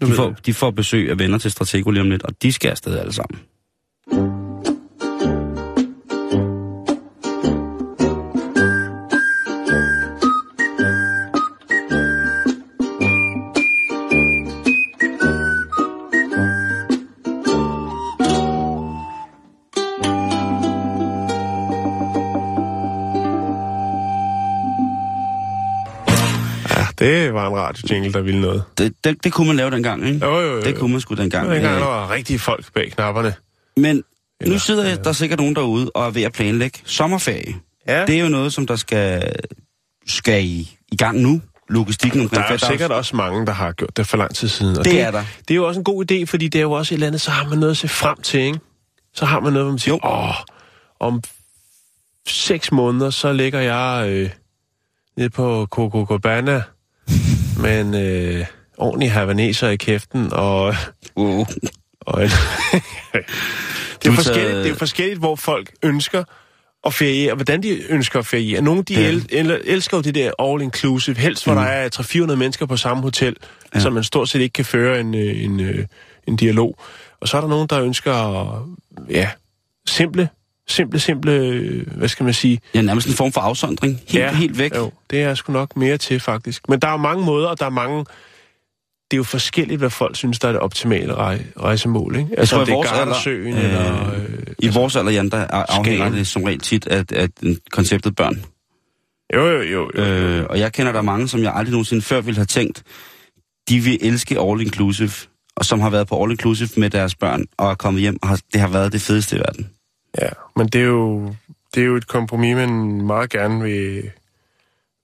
[0.00, 2.68] De får, de får besøg af venner til Stratego lige om lidt, og de skal
[2.70, 3.40] afsted alle sammen.
[26.98, 28.62] Det var en radio-jingle, der ville noget.
[28.78, 30.26] Det, det, det kunne man lave dengang, ikke?
[30.26, 30.60] Jo, jo, jo.
[30.62, 31.46] Det kunne man sgu dengang.
[31.48, 33.34] Det dengang, Øh, der var rigtige folk bag knapperne.
[33.76, 34.02] Men nu
[34.40, 37.54] Eller- sidder der sikkert nogen derude og er ved at planlægge sommerferie.
[37.88, 38.06] Ja.
[38.06, 39.32] Det er jo noget, som der skal,
[40.06, 41.40] skal i, i gang nu.
[41.68, 44.48] Logistikken Der omkring er jo sikkert også mange, der har gjort det for lang tid
[44.48, 44.78] siden.
[44.78, 45.24] Og Det er der.
[45.38, 47.20] Det er jo også en god idé, fordi det er jo også et eller andet,
[47.20, 48.58] så har man noget at se frem til, ikke?
[49.14, 50.34] Så har man noget, hvor man siger, åh,
[51.00, 51.22] om
[52.28, 54.30] seks måneder, så ligger jeg øh,
[55.16, 56.62] nede på Coco Cabana
[57.58, 58.46] med en øh,
[58.78, 60.74] ordentlig havaneser i kæften, og,
[61.16, 61.46] Uh.
[62.00, 62.28] og en...
[64.02, 66.24] det, er forskelligt, det er forskelligt, hvor folk ønsker
[66.86, 68.60] at feriere, og hvordan de ønsker at feriere.
[68.62, 69.08] Nogle, de Ja.
[69.08, 71.60] el, el, elsker jo det der all-inclusive, helst hvor mm.
[71.60, 71.88] der er
[72.32, 73.36] 300-400 mennesker på samme hotel,
[73.74, 73.80] Ja.
[73.80, 75.86] så man stort set ikke kan føre en, øh, en, øh,
[76.26, 76.78] en dialog.
[77.20, 78.68] Og så er der nogen, der ønsker,
[79.10, 79.30] ja,
[79.86, 80.28] simple,
[80.68, 82.60] simple, simple, øh, hvad skal man sige?
[82.74, 83.92] Ja, nærmest en form for afsondring.
[84.08, 84.76] Helt, ja, helt væk.
[84.76, 86.68] Jo, det er sgu nok mere til, faktisk.
[86.68, 87.98] Men der er jo mange måder, og der er mange...
[89.10, 92.28] Det er jo forskelligt, hvad folk synes, der er det optimale rej, rejsemål, ikke?
[92.38, 94.14] Altså, tror, om i det er alder, Gardasøen, øh, eller...
[94.14, 94.22] Øh,
[94.58, 97.28] I vores alder, Jan, der er- afhænger det som regel tit af, af
[97.72, 98.44] konceptet børn.
[99.34, 99.90] jo, jo, jo.
[99.96, 100.02] jo.
[100.04, 102.82] Øh, og jeg kender der mange, som jeg aldrig nogensinde før ville have tænkt,
[103.68, 105.10] de vil elske all inclusive,
[105.56, 108.28] og som har været på all inclusive med deres børn, og er kommet hjem, og
[108.28, 109.70] har, det har været det fedeste i verden.
[110.22, 111.34] Ja, men det er jo,
[111.74, 114.10] det er jo et kompromis, man meget gerne vil,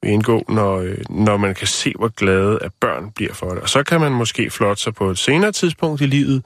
[0.02, 3.58] vil indgå, når, øh, når man kan se, hvor glade at børn bliver for det.
[3.58, 6.42] Og så kan man måske flotte sig på et senere tidspunkt i livet,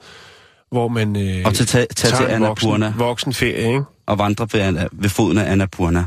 [0.71, 3.83] hvor man øh, Og til tage, tage til tager en Annapurna voksen, voksen ferie, ikke?
[4.05, 6.05] og vandre ved, ved foden af Annapurna.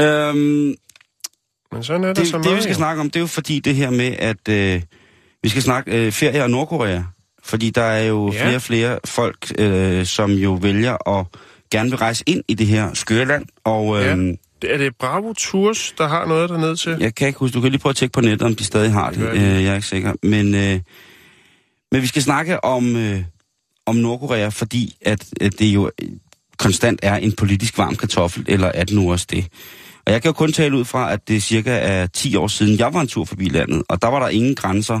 [0.00, 0.74] Øhm,
[1.72, 3.60] Men sådan er det, det, så det, vi skal snakke om, det er jo fordi
[3.60, 4.82] det her med, at øh,
[5.42, 7.02] vi skal snakke øh, ferie og Nordkorea.
[7.44, 8.42] Fordi der er jo Ja.
[8.44, 11.26] flere og flere folk, øh, som jo vælger at
[11.70, 13.46] gerne vil rejse ind i det her skøre land.
[13.64, 14.16] Og Ja.
[14.16, 16.96] øh, Er det Bravo Tours, der har noget dernede til?
[17.00, 18.92] jeg kan ikke huske, du kan lige prøve at tjekke på nettet, om de stadig
[18.92, 19.22] har det.
[19.32, 20.12] Øh, jeg er ikke sikker.
[20.22, 20.80] Men, øh,
[21.92, 23.22] men vi skal snakke om, øh,
[23.86, 26.08] om Nordkorea, fordi at, at det jo øh,
[26.58, 29.46] konstant er en politisk varm kartoffel, eller er det nu også det?
[30.06, 32.78] Og jeg kan jo kun tale ud fra, at det cirka er 10 år siden,
[32.78, 35.00] jeg var en tur forbi landet, og der var der ingen grænser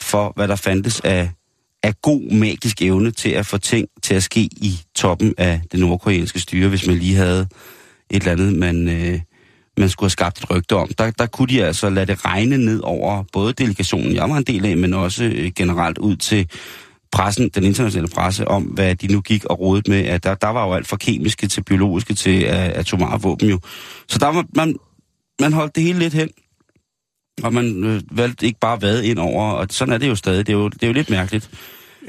[0.00, 1.30] for, hvad der fandtes af,
[1.82, 5.80] af god magisk evne til at få ting til at ske i toppen af det
[5.80, 7.48] nordkoreanske styre, hvis man lige havde
[8.10, 9.20] et eller andet, man, øh,
[9.76, 10.88] man skulle have skabt et rygte om.
[10.98, 14.44] Der, der kunne de altså lade det regne ned over både delegationen, jeg var en
[14.44, 16.50] del af, men også øh, generelt ud til
[17.12, 20.48] pressen, den internationale presse, om hvad de nu gik og rodede med, at der, der
[20.48, 23.60] var jo alt fra kemiske til biologiske til uh, atomare våben jo.
[24.08, 24.76] Så der var, man,
[25.40, 26.28] man holdt det hele lidt hen,
[27.42, 30.46] og man øh, valgte ikke bare vade ind over, og sådan er det jo stadig.
[30.46, 31.50] Det er jo, det er jo lidt mærkeligt.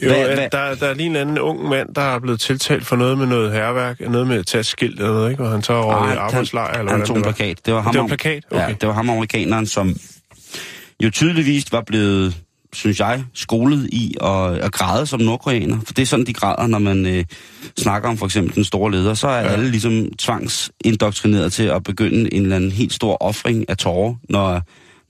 [0.03, 2.95] Jo, hvad- Der, der er lige en anden ung mand, der er blevet tiltalt for
[2.95, 5.43] noget med noget herværk, noget med at tage skilt eller noget, ikke?
[5.43, 7.57] Hvor han tager over i han- arbejdslejr, eller han hvordan tog en plakat.
[7.65, 8.43] Det var ham, Det var plakat?
[8.51, 8.75] Ja, Okay.
[8.81, 9.95] det var ham amerikaneren, som
[11.03, 12.37] jo tydeligvis var blevet,
[12.73, 15.77] synes jeg, skolet i at, at græde som nordkoreaner.
[15.85, 17.25] For det er sådan, de græder, når man øh,
[17.77, 19.13] snakker om for eksempel den store leder.
[19.13, 19.45] Så er ja.
[19.45, 19.51] Ja.
[19.53, 24.61] alle ligesom tvangsindoktrineret til at begynde en eller anden helt stor offring af tårer, når,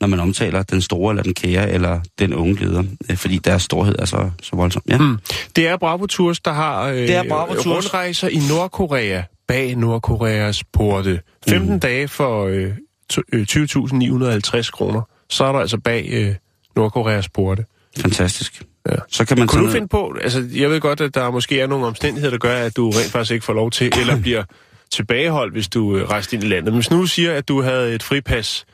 [0.02, 2.84] når man omtaler den store, eller den kære, eller den unge leder.
[3.10, 4.82] Øh, fordi deres storhed er så, så voldsom.
[4.90, 4.98] Ja.
[4.98, 5.18] Mm.
[5.56, 7.66] Det er Bravo Tours, der har øh, Det er Bravo Tours.
[7.68, 11.20] rundrejser i Nordkorea bag Nordkoreas porte.
[11.48, 11.80] 15 Mm.
[11.80, 12.72] dage for øh,
[13.14, 15.02] to- øh, 20.950 kroner.
[15.30, 16.36] Så er der altså bag øh,
[16.76, 17.66] Nordkoreas porte.
[18.00, 18.64] Fantastisk.
[18.90, 18.96] Ja.
[19.12, 21.68] Så kan man Kunne du finde på, altså jeg ved godt, at der måske er
[21.68, 24.44] nogle omstændigheder, der gør, at du rent faktisk ikke får lov til, eller bliver
[24.96, 26.66] tilbageholdt, hvis du øh, rejser ind i landet.
[26.66, 28.66] Men hvis nu siger, at du havde et fripas.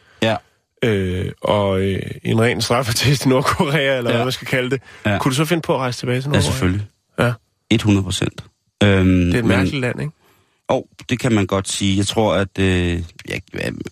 [0.83, 3.97] Øh, og øh, en ren straffetest i Nordkorea, eller ja.
[3.97, 4.01] Ja.
[4.15, 5.11] hvad man skal kalde det, Ja.
[5.11, 5.17] ja.
[5.17, 6.51] kunne du så finde på at rejse tilbage til Ja, Nordkorea?
[6.51, 6.87] selvfølgelig.
[7.19, 7.33] Ja.
[7.71, 8.43] 100 procent.
[8.83, 10.11] Øhm, Det er et mærkeligt land, ikke?
[10.67, 11.97] Og det kan man godt sige.
[11.97, 13.37] Jeg tror, at øh, ja,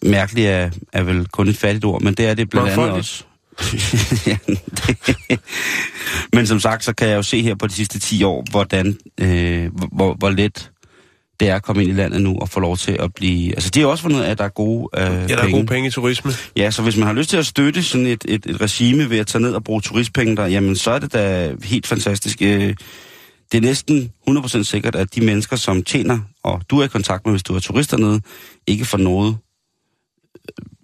[0.02, 3.24] mærkeligt er, er vel kun et fattigt ord, men det er det blandt andet også.
[4.28, 5.40] ja, det,
[6.34, 8.98] men som sagt, så kan jeg jo se her på de sidste 10 år, hvordan,
[9.22, 10.72] øh, hvor, hvor let
[11.44, 13.54] det er at komme ind i landet nu og få lov til at blive...
[13.56, 15.52] Altså, de har også fundet at der er gode øh, Ja, der er penge.
[15.52, 16.32] gode penge i turisme.
[16.58, 19.18] Ja, så hvis man har lyst til at støtte sådan et, et, et regime ved
[19.18, 22.42] at tage ned og bruge turistpenge der, jamen så er det da helt fantastisk.
[22.42, 22.76] Øh,
[23.52, 27.26] Det er næsten 100% sikkert, at de mennesker, som tjener, og du er i kontakt
[27.26, 28.22] med, hvis du er turist dernede,
[28.68, 29.38] ikke får noget,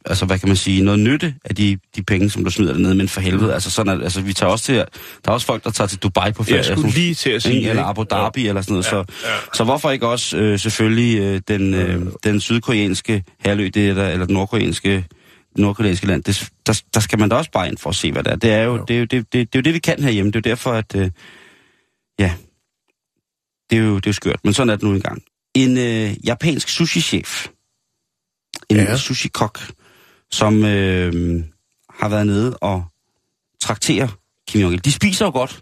[0.10, 2.96] altså hvad kan man sige, noget nytte af de, de penge, som du smider dernede,
[2.96, 4.84] men for helvede, altså sådan, at, altså vi tager også til, der
[5.28, 6.58] er også folk, der tager til Dubai på ferie.
[6.58, 7.70] Jeg skulle lige til at sige ikke?
[7.70, 7.84] eller?
[7.84, 8.86] Abu Dhabi eller sådan noget.
[8.86, 9.36] Ja, så, ja.
[9.54, 14.08] så hvorfor ikke også øh, selvfølgelig øh, den, øh, den sydkoreanske herlø, det er der,
[14.10, 15.06] eller den nordkoreanske,
[15.58, 18.24] nordkoreanske land, det, der, der skal man da også bare ind for at se, hvad
[18.24, 18.36] det er.
[18.36, 18.84] Det er jo, Jo.
[18.88, 20.32] det, er jo, det, det, det, er jo det, vi kan herhjemme.
[20.32, 21.10] Det er jo derfor, at øh,
[22.20, 22.34] ja,
[23.70, 25.24] det er, jo, det er jo skørt, men sådan er det nu engang.
[25.56, 27.48] En øh, japansk sushi-chef,
[28.70, 28.84] en Ja.
[28.84, 28.98] ja.
[28.98, 29.60] sushi-kok,
[30.32, 31.44] som øh,
[32.00, 32.84] har været nede og
[33.62, 34.08] trakterer
[34.48, 34.80] Kim Jong-il.
[34.86, 35.62] De spiser jo godt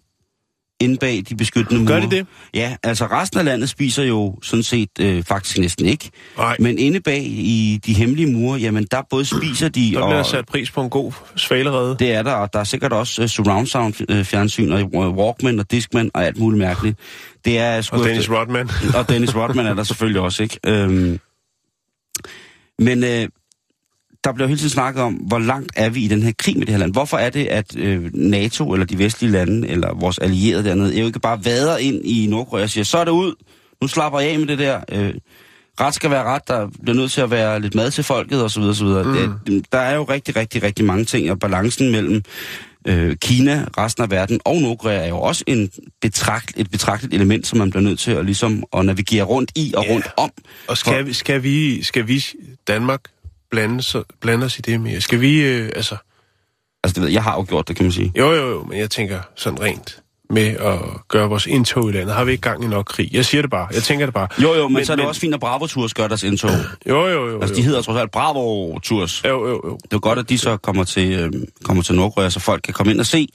[0.79, 1.93] inde bag de beskyttende mure.
[1.93, 2.27] Gør de det?
[2.53, 6.09] Ja, altså resten af landet spiser jo sådan set øh, faktisk næsten ikke.
[6.37, 10.09] Nej, Men inde bag i de hemmelige mure, jamen der både spiser de, der og
[10.09, 11.95] bliver sat pris på en god svalerede.
[11.99, 15.17] det er der, og der er sikkert også uh, surround sound uh, fjernsyn, og uh,
[15.17, 16.99] Walkman og Discman og alt muligt mærkeligt.
[17.45, 18.69] Det er sgu Og Dennis efter- Rodman.
[18.95, 20.59] og Dennis Rodman er der selvfølgelig også, ikke?
[20.65, 21.19] Øhm,
[22.79, 23.27] men øh,
[24.23, 26.65] der bliver hele tiden snakket om, hvor langt er vi i den her krig med
[26.65, 26.91] det her land.
[26.93, 31.05] Hvorfor er det, at øh, NATO eller de vestlige lande, eller vores allierede dernede, jo
[31.05, 33.33] ikke bare vader ind i Nordkorea og siger, så er det ud,
[33.81, 34.79] nu slapper jeg af med det der.
[34.91, 35.13] Øh,
[35.81, 38.61] ret skal være ret, der bliver nødt til at være lidt mad til folket osv.
[38.61, 38.85] osv.
[38.87, 39.31] Mm.
[39.47, 42.23] Det, der er jo rigtig, rigtig, rigtig mange ting, og balancen mellem
[42.87, 45.69] øh, Kina, resten af verden og Nordkorea er jo også en
[46.01, 49.73] betragt, et betragteligt element, som man bliver nødt til at, ligesom, at navigere rundt i
[49.77, 49.93] og Ja.
[49.93, 50.31] rundt om.
[50.67, 52.25] Og skal, vi, skal, vi, skal vi,
[52.67, 53.01] Danmark,
[53.51, 55.01] blande, så, blande os i det mere?
[55.01, 55.95] Skal vi, øh, altså...
[56.83, 58.11] Altså, det ved, jeg, har jo gjort det, kan man sige.
[58.17, 62.15] Jo, jo, jo, men jeg tænker sådan rent med at gøre vores indtog i landet.
[62.15, 63.09] Har vi ikke gang i nok krig?
[63.13, 63.67] Jeg siger det bare.
[63.73, 64.27] Jeg tænker det bare.
[64.41, 66.23] Jo, jo, men, Men- så er det men- også fint, at Bravo Tours gør deres
[66.23, 66.49] indtog.
[66.89, 67.41] Jo, jo, jo.
[67.41, 69.23] Altså, de hedder trods alt Bravo Tours.
[69.25, 69.77] Jo, jo, jo.
[69.83, 71.31] Det er godt, at de så kommer til, øh,
[71.63, 73.27] kommer til Nordkorea, så folk kan komme ind og se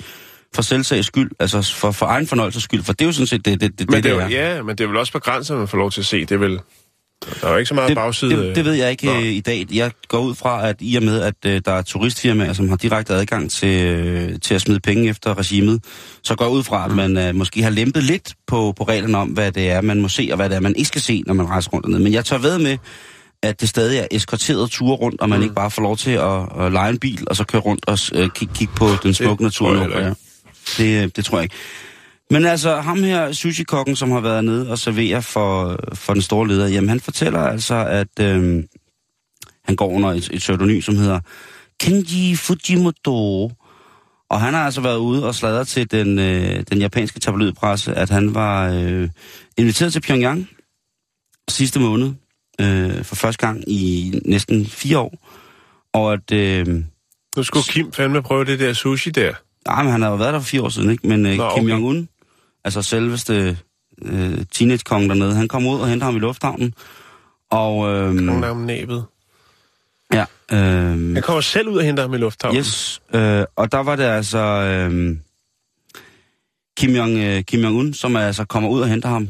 [0.55, 3.45] for selvsags skyld, altså for, for egen fornøjelses skyld, for det er jo sådan set
[3.45, 5.13] det, det, det, Men det, det, det er, jo- ja, men det er vel også
[5.13, 6.21] begrænset, at man får lov til at se.
[6.21, 6.61] Det er vel...
[7.41, 8.37] Der er jo ikke så meget det, bagside...
[8.37, 9.13] det, det ved jeg ikke Nå.
[9.15, 9.67] øh, i dag.
[9.73, 12.77] Jeg går ud fra, at i og med, at øh, der er turistfirmaer, som har
[12.77, 15.85] direkte adgang til, øh, til at smide penge efter regimet,
[16.23, 19.19] så går jeg ud fra, at man øh, måske har lempet lidt på, på reglerne
[19.19, 21.23] om, hvad det er, man må se, og hvad det er, man ikke skal se,
[21.27, 22.03] når man rejser rundt dernede.
[22.03, 22.79] Men jeg tør ved med,
[23.43, 25.43] at det stadig er eskorteret ture rundt, og man mm.
[25.43, 27.99] ikke bare får lov til at, at lege en bil, og så køre rundt og
[28.15, 29.75] øh, kigge kig på den smukke natur.
[29.75, 30.15] Nordkorea.
[30.79, 31.55] Det, øh, det tror jeg ikke.
[32.33, 36.49] Men altså, ham her, sushi-kokken, som har været nede og servere for, for den store
[36.49, 38.67] leder, jamen han fortæller altså, at øhm,
[39.65, 41.21] han går under et, et pseudonym, som hedder
[41.81, 43.51] Kenji Fujimoto.
[44.31, 48.11] Og han har altså været ude og sladret til den, øh, den japanske tabloidpresse, at
[48.11, 49.09] han var øh,
[49.59, 50.49] inviteret til Pyongyang
[51.51, 52.13] sidste måned,
[52.61, 55.29] øh, for første gang i næsten fire år.
[55.93, 56.67] Og at, øh,
[57.37, 59.33] Nu skulle Kim fandme prøve det der sushi der.
[59.67, 61.09] nej, men han har jo været der for fire år siden, ikke?
[61.09, 61.75] Men øh, Nå, Kim okay.
[61.75, 62.07] Jong-un,
[62.65, 63.59] altså selveste
[64.03, 66.75] øh, teenage-kongen dernede, han kom ud og hentede ham i lufthavnen.
[67.51, 69.05] Og, øh, Nogle om næbet.
[70.13, 70.59] ja, øh,
[71.15, 72.59] Han kommer selv ud og henter ham i lufthavnen.
[72.59, 75.17] Yes, øh, og der var det altså øh,
[76.77, 79.29] Kim, Jong, øh, Kim Jong-un, som altså kommer ud og henter ham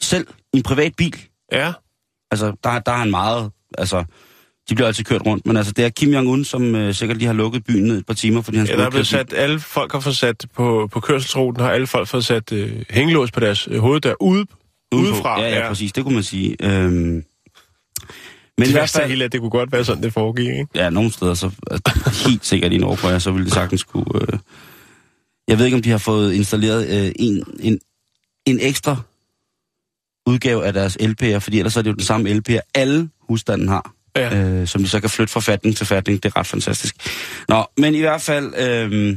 [0.00, 1.16] selv i en privat bil.
[1.52, 1.72] Ja.
[2.30, 4.04] Altså, der, der er han meget, altså,
[4.68, 7.26] de bliver altid kørt rundt, men altså, det er Kim Jong-un, som øh, sikkert lige
[7.26, 9.60] har lukket byen ned et par timer, fordi han Ja, der er blevet sat, alle
[9.60, 13.40] folk har fået sat på, på kørselsruten, har alle folk fået sat øh, hængelås på
[13.40, 14.46] deres øh, hoved der ude,
[14.94, 15.40] udefra.
[15.40, 16.56] Ja, ja, præcis, det kunne man sige.
[16.62, 17.24] Øhm,
[18.58, 20.66] men Det værste er, at det kunne godt være sådan, det foregik, ikke?
[20.74, 24.04] ja, nogle steder, så altså, helt sikkert i Nordkorea, så ville det sagtens kunne...
[24.20, 24.38] Øh,
[25.48, 27.78] jeg ved ikke, om de har fået installeret øh, en, en,
[28.46, 28.96] en ekstra
[30.26, 33.93] udgave af deres LP'er, fordi ellers er det jo den samme LP'er, alle husstanden har,
[34.16, 34.36] Ja.
[34.36, 36.22] øh, som de så kan flytte fra fatning til fatning.
[36.22, 36.96] Det er ret fantastisk.
[37.48, 39.16] Nå, men i hvert fald, øh,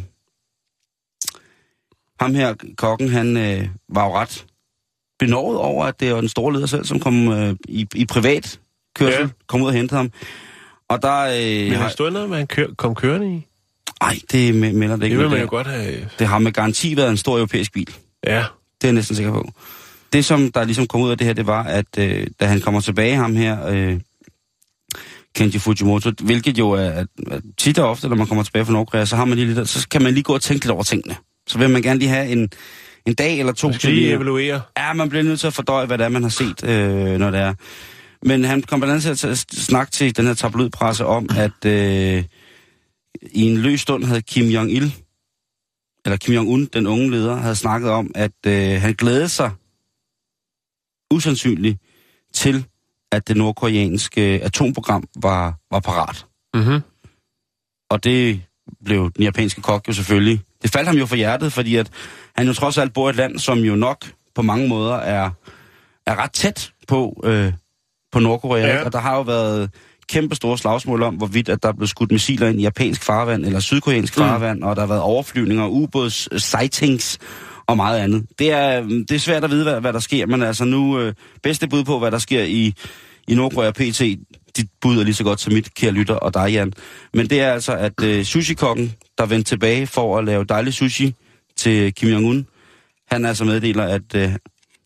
[2.20, 4.46] ham her, kokken, han øh, var jo ret
[5.20, 8.60] benovet over, at det var den store leder selv, som kom øh, i, i privat
[8.96, 9.28] kørsel, Ja.
[9.48, 10.12] kom ud og hentede ham.
[10.90, 11.20] Og der...
[11.22, 13.42] Øh, Men har stået noget, man kør, kom kørende i?
[14.02, 15.18] ej, det me- melder det Det ikke.
[15.18, 16.10] vil med man det jo godt have...
[16.20, 17.96] Det har med garanti været en stor europæisk bil.
[18.26, 18.38] Ja.
[18.38, 18.44] Det
[18.84, 19.52] er jeg næsten sikker på.
[20.14, 22.62] Det, som der ligesom kom ud af det her, det var, at øh, da han
[22.62, 24.00] kommer tilbage, ham her, øh,
[25.36, 28.74] Kenji Fujimoto, hvilket jo er, at, at tit og ofte, når man kommer tilbage fra
[28.74, 30.84] Nordkorea, så, har man lige lidt, så kan man lige gå og tænke lidt over
[30.84, 31.16] tingene.
[31.48, 32.50] Så vil man gerne lige have en,
[33.06, 34.62] en dag eller to skal lige evaluere.
[34.78, 37.32] Ja, man bliver nødt til at fordøje, hvad det er, man har set, øh, når
[37.32, 37.54] det er.
[38.24, 42.24] Men han kom blandt andet til at snakke til den her tabloidpresse om, at øh,
[43.32, 44.92] i en løs stund havde Kim Jong-il,
[46.06, 49.52] eller Kim Jong-un, den unge leder, havde snakket om, at øh, han glædede sig
[51.12, 51.78] usandsynligt
[52.34, 52.66] til,
[53.12, 56.26] at det nordkoreanske atomprogram var, var parat.
[56.54, 56.82] Mm-hmm.
[57.90, 58.42] Og det
[58.86, 60.42] blev den japanske kok jo selvfølgelig.
[60.64, 61.90] Det faldt ham jo for hjertet, fordi at
[62.36, 64.06] han jo trods alt bor i et land, som jo nok
[64.36, 65.30] på mange måder er,
[66.08, 67.54] er ret tæt på, øh,
[68.12, 68.68] på Nordkorea.
[68.68, 68.86] Ja.
[68.86, 69.70] Og der har jo været
[70.10, 73.46] kæmpe store slagsmål om, hvorvidt at der er blevet skudt missiler ind i japansk farvand
[73.46, 74.24] eller sydkoreansk Mm.
[74.24, 77.18] farvand, og der har været overflyvninger, ubåds øh, sightings
[77.68, 78.26] og meget andet.
[78.40, 81.14] Det er, det er svært at vide, hvad, hvad der sker, men altså nu øh,
[81.44, 82.74] bedste bud på, hvad der sker i,
[83.28, 84.02] i Nordkorea PT,
[84.58, 86.74] dit bud er lige så godt som mit, kære lytter og dig, Jan.
[87.14, 91.16] Men det er altså, at øh, sushi-kokken, der vendte tilbage for at lave dejlig sushi
[91.56, 92.44] til Kim Jong-un,
[93.12, 94.32] han altså meddeler, at øh,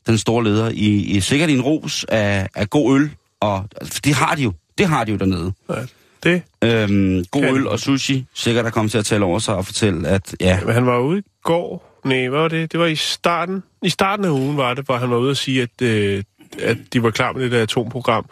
[0.08, 3.10] den store leder i, i sikkert i en ros af, af god øl,
[3.40, 5.54] og altså, det har de jo, det har de jo dernede.
[5.70, 5.76] Ja,
[6.24, 6.42] det.
[6.64, 10.08] Øhm, god øl og sushi, sikkert er kommet til at tale over sig og fortælle,
[10.08, 11.91] at ja, Men han var ude i går.
[12.06, 12.72] Nej, hvad var det?
[12.72, 13.64] Det var i starten.
[13.82, 16.24] I starten af ugen var det, hvor han var ude og sige, at, øh,
[16.60, 18.26] at de var klar med det der atomprogram.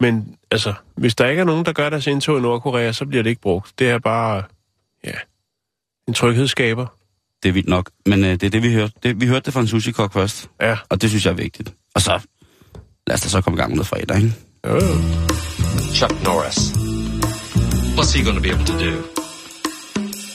[0.00, 3.22] Men altså, hvis der ikke er nogen, der gør deres indtog i Nordkorea, så bliver
[3.22, 3.72] det ikke brugt.
[3.78, 4.42] Det er bare,
[5.04, 5.12] ja,
[6.08, 6.86] en tryghedsskaber.
[7.42, 7.90] det er vildt nok.
[8.06, 8.92] Men øh, det er det, vi hørte.
[9.02, 10.76] Det, vi hørte det fra en sushi-kok først, Ja.
[10.88, 11.72] og det synes jeg er vigtigt.
[11.94, 12.20] Og så,
[13.06, 14.32] lad os da så komme i gang med noget fredag, ikke?
[14.66, 14.80] Jo, jo.
[15.94, 16.58] Chuck Norris.
[17.98, 19.02] What's he going to be able to do?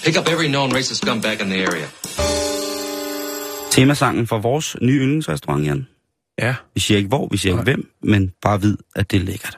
[0.06, 1.88] Pick up every known racist scumbag in the area.
[3.76, 5.88] Temasangen for vores nye yndlingsrestaurant, Jan.
[6.42, 6.56] Ja.
[6.74, 9.58] Vi siger ikke hvor, vi siger ikke hvem, men bare vid, at det er lækkert.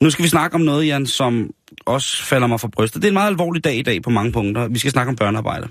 [0.00, 1.50] Nu skal vi snakke om noget, Jan, som
[1.86, 3.02] også falder mig for brystet.
[3.02, 4.68] Det er en meget alvorlig dag i dag på mange punkter.
[4.68, 5.68] Vi skal snakke om børnearbejde.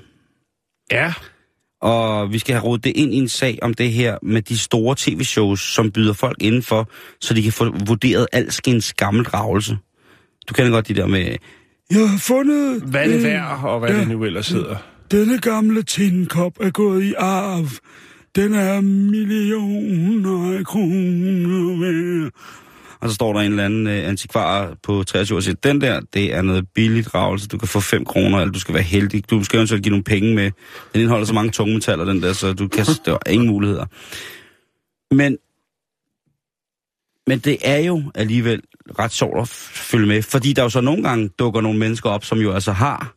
[0.92, 1.14] Ja.
[1.82, 4.58] Og vi skal have rodet det ind i en sag om det her med de
[4.58, 6.90] store tv-shows, som byder folk indenfor,
[7.22, 9.78] så de kan få vurderet alskens gammel ravelse.
[10.50, 11.36] Du kender godt de der med,
[11.92, 12.82] jeg har fundet...
[12.82, 14.76] Hvad er det værd, og hvad ja, det nu ellers hedder?
[15.12, 17.70] Denne gamle tinkop er gået i arv.
[18.36, 22.32] Den er millioner af kroner værd.
[23.00, 26.00] Og så står der en eller anden øh, antikvar på 23 og siger, den der,
[26.14, 27.48] det er noget billigt ravelse.
[27.48, 29.30] Du kan få 5 kroner, eller du skal være heldig.
[29.30, 30.52] Du skal eventuelt give nogle penge med.
[30.94, 33.86] Den indeholder så mange tungmetaller, den der, så du kan, der er ingen muligheder.
[35.12, 35.38] Men,
[37.28, 38.62] men det er jo alligevel
[39.00, 42.26] ret sjovt at følge med, fordi der jo så nogle gange dukker nogle mennesker op,
[42.26, 43.17] som jo altså har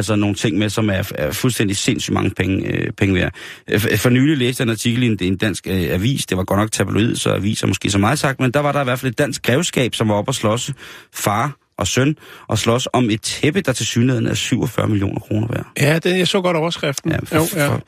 [0.00, 3.34] altså nogle ting med, som er, er fuldstændig sindssygt mange penge, øh, penge værd.
[3.68, 6.36] Øh, For, for nylig læste jeg en artikel i en, en dansk øh, avis, det
[6.36, 8.84] var godt nok tabloid, så aviser måske så meget sagt, men der var der i
[8.84, 10.72] hvert fald et dansk grevskab, som var oppe og slås
[11.14, 12.16] far og søn,
[12.48, 15.66] og slås om et tæppe, der til synligheden er 47 millioner kroner værd.
[15.80, 17.10] Ja, det, jeg så godt overskriften.
[17.10, 17.68] Ja, for, jo, ja.
[17.68, 17.82] For,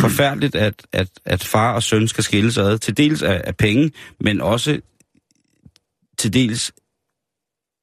[0.00, 3.90] forfærdeligt, at, at, at far og søn skal skilles ad, til dels af, af penge,
[4.20, 4.80] men også
[6.18, 6.72] til dels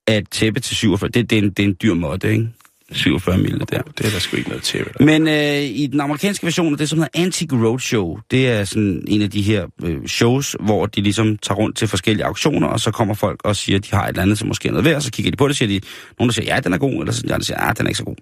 [0.08, 1.10] af et tæppe til 47.
[1.10, 2.50] Det, det, er, en, det er en dyr måtte, ikke?
[2.96, 3.82] 47 mille der.
[3.82, 4.86] Det er der sgu ikke noget til.
[5.00, 9.04] Men øh, i den amerikanske version af det, som hedder Antique Roadshow, det er sådan
[9.08, 12.80] en af de her øh, shows, hvor de ligesom tager rundt til forskellige auktioner, og
[12.80, 14.86] så kommer folk og siger, at de har et eller andet, som måske er noget
[14.86, 15.86] værd, og så kigger de på det, og siger de,
[16.20, 17.98] nogen der siger, ja, den er god, eller så siger de, ja, den er ikke
[17.98, 18.16] så god.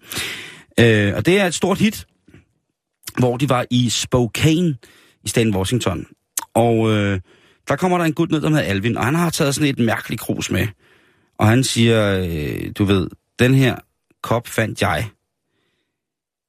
[0.79, 2.05] Øh, og det er et stort hit,
[3.17, 4.75] hvor de var i Spokane
[5.23, 6.05] i staten Washington.
[6.53, 7.19] Og øh,
[7.67, 9.79] der kommer der en gut ned, der hedder Alvin, og han har taget sådan et
[9.79, 10.67] mærkeligt krus med.
[11.39, 13.07] Og han siger, øh, du ved,
[13.39, 13.75] den her
[14.23, 15.09] kop fandt jeg,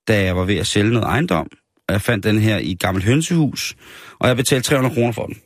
[0.09, 1.51] da jeg var ved at sælge noget ejendom.
[1.89, 3.77] Og jeg fandt den her i et gammelt hønsehus,
[4.19, 5.37] og jeg betalte 300 kroner for den.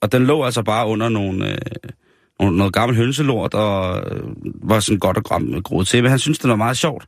[0.00, 1.58] Og den lå altså bare under nogle, øh,
[2.40, 4.22] nogle, noget gammelt hønselort, og øh,
[4.62, 6.02] var sådan godt og gram groet til.
[6.02, 7.06] Men han syntes, det var meget sjovt.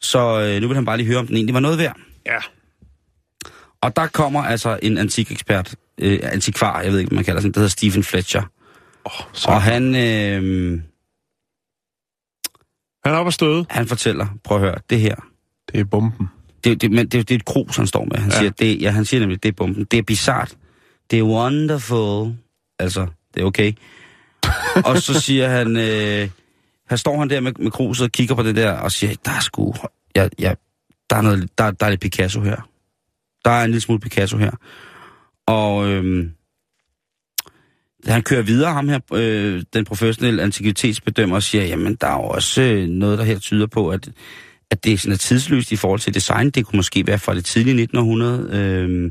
[0.00, 1.96] Så øh, nu vil han bare lige høre, om den egentlig var noget værd.
[2.26, 2.38] Ja.
[3.80, 7.52] Og der kommer altså en antikekspert, øh, antikvar, jeg ved ikke, hvad man kalder sådan,
[7.52, 8.42] der hedder Stephen Fletcher.
[9.04, 9.48] Oh, så.
[9.48, 10.80] Og han, øh,
[13.04, 13.66] Han er oppe støde.
[13.70, 15.14] han fortæller, prøv at høre, det her,
[15.72, 16.28] Det er bomben.
[16.64, 18.16] det, det, men det, det er et krus, han står med.
[18.16, 18.34] Han, Ja.
[18.36, 18.40] ja.
[18.40, 19.84] siger, det, ja, han siger nemlig, det er bomben.
[19.84, 20.56] Det er bizart.
[21.10, 22.34] Det er wonderful.
[22.78, 23.72] Altså, det er okay.
[24.86, 26.28] og så siger han, øh,
[26.90, 29.30] her står han der med, med kruset og kigger på det der, og siger, der
[29.30, 29.74] er sgu,
[30.16, 30.54] ja, ja,
[31.10, 32.68] der, er noget, der, der er lidt Picasso her.
[33.44, 34.50] Der er en lille smule Picasso her.
[35.46, 36.30] Og øhm,
[38.06, 42.22] han kører videre, ham her, øh, den professionelle antikvitetsbedømmer, og siger, jamen, der er jo
[42.22, 44.08] også øh, noget, der her tyder på, at,
[44.70, 46.50] at det er sådan er tidsløst i forhold til design.
[46.50, 49.10] Det kunne måske være fra det tidlige 1900, øh,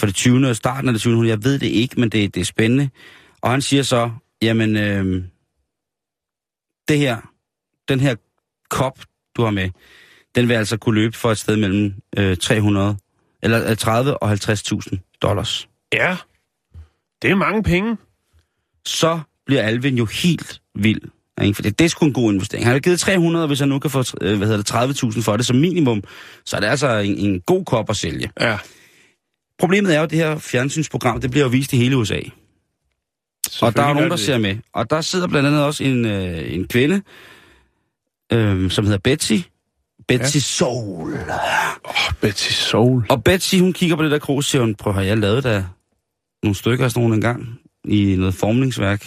[0.00, 0.48] fra det 20.
[0.48, 1.12] og starten af det 20.
[1.12, 1.30] århundrede.
[1.30, 2.90] Jeg ved det ikke, men det, det er spændende.
[3.42, 4.10] Og han siger så,
[4.42, 5.24] jamen, øh,
[6.88, 7.16] det her,
[7.88, 8.14] den her
[8.70, 8.98] kop,
[9.36, 9.70] du har med,
[10.34, 12.96] den vil altså kunne løbe for et sted mellem øh, 300,
[13.42, 15.68] eller øh, 30 og 50.000 dollars.
[15.92, 16.16] Ja.
[17.22, 17.96] Det er mange penge.
[18.86, 21.00] Så bliver Alvin jo helt vild
[21.42, 21.54] Ikke?
[21.54, 22.66] For det, det er sgu en god investering.
[22.66, 25.36] Han har givet 300, hvis han nu kan få øh, hvad hedder det, 30.000 for
[25.36, 26.02] det som minimum,
[26.44, 28.30] så er det altså en, en god kop at sælge.
[28.40, 28.58] Ja.
[29.58, 32.20] Problemet er jo, at det her fjernsynsprogram, det bliver jo vist i hele USA.
[33.62, 34.56] Og der er nogen, der ser med.
[34.72, 37.02] Og der sidder blandt andet også en, øh, en kvinde,
[38.32, 39.32] øh, som hedder Betsy.
[40.08, 40.40] Betsy ja.
[40.40, 41.12] Soul.
[41.84, 43.06] Oh, Betty Soul.
[43.08, 45.44] Og Betsy, hun kigger på det der krus, og siger hun, prøv at jeg lavet
[45.44, 45.64] der
[46.42, 49.06] nogle stykker af sådan nogle engang i noget formningsværk.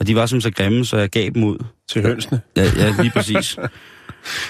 [0.00, 1.58] Og de var som så grimme, så jeg gav dem ud.
[1.88, 2.40] Til hønsene.
[2.56, 3.56] Ja, ja lige præcis.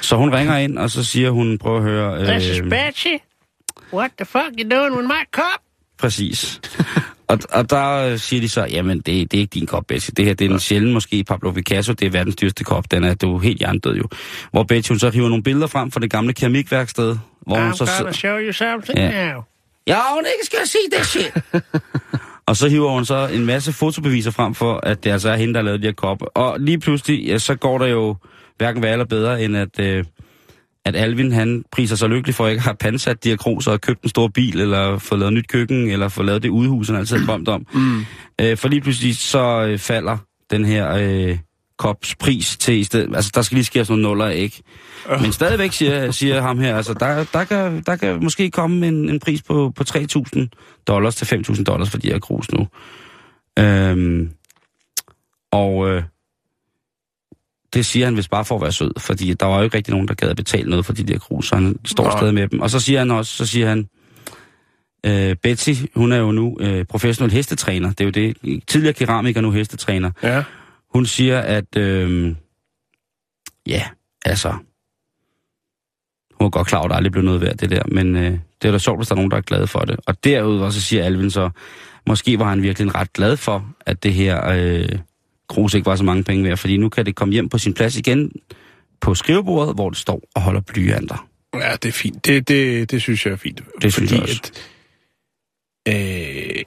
[0.03, 2.39] så hun ringer ind, og så siger hun, prøv at høre...
[2.39, 3.07] This is Betsy.
[3.93, 5.61] What the fuck you doing with my cup?
[5.99, 6.61] Præcis.
[7.29, 10.11] og, og der siger de så, jamen det, det er ikke din kop, Betsy.
[10.17, 12.91] Det her det er en sjælden måske Pablo Picasso, det er verdens dyreste kop.
[12.91, 14.05] Den er du er helt hjernedød jo.
[14.51, 17.17] Hvor Betsy hun så hiver nogle billeder frem fra det gamle keramikværksted.
[17.41, 19.33] Hvor hun I'm så, gonna show you something Ja.
[19.33, 19.43] now.
[19.87, 21.33] Ja, hun ikke skal se det shit.
[22.51, 25.55] og så hiver hun så en masse fotobeviser frem for, at det altså er hende,
[25.55, 26.27] der har lavet de her kopper.
[26.27, 28.17] Og lige pludselig, ja, så går der jo
[28.59, 30.05] hverken værre eller bedre, end at, øh,
[30.85, 34.09] at Alvin, han priser sig lykkelig for at ikke have pansat diakroser og købt en
[34.09, 37.27] stor bil, eller fået lavet nyt køkken, eller fået lavet det udehus, han altid har
[37.27, 37.67] drømt om.
[37.75, 38.05] Mm.
[38.41, 40.17] Øh, for lige pludselig så øh, falder
[40.51, 41.39] den her øh,
[41.81, 43.17] kops pris til i stedet.
[43.17, 44.63] Altså, der skal lige ske sådan nogle nuller, ikke?
[45.21, 49.09] Men stadigvæk siger, siger ham her, altså, der, der, kan, der kan måske komme en,
[49.09, 50.47] en pris på, på 3.000
[50.87, 52.69] dollars til 5.000 dollars for de her krus nu.
[53.59, 54.31] Øhm,
[55.53, 56.03] og øh,
[57.75, 59.93] det siger han vist bare for at være sød, fordi der var jo ikke rigtig
[59.93, 62.19] nogen, der gad at betale noget for de der krus, så han står Nej.
[62.19, 62.61] stadig med dem.
[62.61, 63.89] Og så siger han også, så siger han,
[65.07, 67.89] øh, Betsy, hun er jo nu øh, professionel hestetræner.
[67.89, 68.63] Det er jo det.
[68.67, 70.11] Tidligere keramiker, nu hestetræner.
[70.23, 70.43] Ja.
[70.91, 72.35] Hun siger, at øh,
[73.67, 73.89] ja,
[74.25, 74.55] altså,
[76.35, 78.39] hun er godt klar over, at der aldrig blev noget værd, det der, men øh,
[78.63, 79.97] det er da sjovt, hvis der er nogen, der er glade for det.
[80.07, 81.51] Og derudover så siger Alvin så,
[82.07, 84.99] måske var han virkelig ret glad for, at det her øh,
[85.49, 87.75] krus ikke var så mange penge værd, fordi nu kan det komme hjem på sin
[87.75, 88.33] plads igen
[89.01, 91.29] på skrivebordet, hvor det står og holder blyanter.
[91.55, 92.27] Ja, det er fint.
[92.27, 93.63] Det, det, det synes jeg er fint.
[93.83, 94.53] Det synes jeg også.
[95.87, 96.65] At, øh,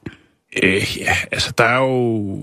[0.63, 2.37] øh, ja, altså, der er jo...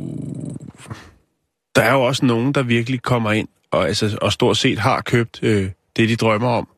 [1.81, 5.01] Der er jo også nogen, der virkelig kommer ind og, altså, og stort set har
[5.01, 6.69] købt øh, det, de drømmer om.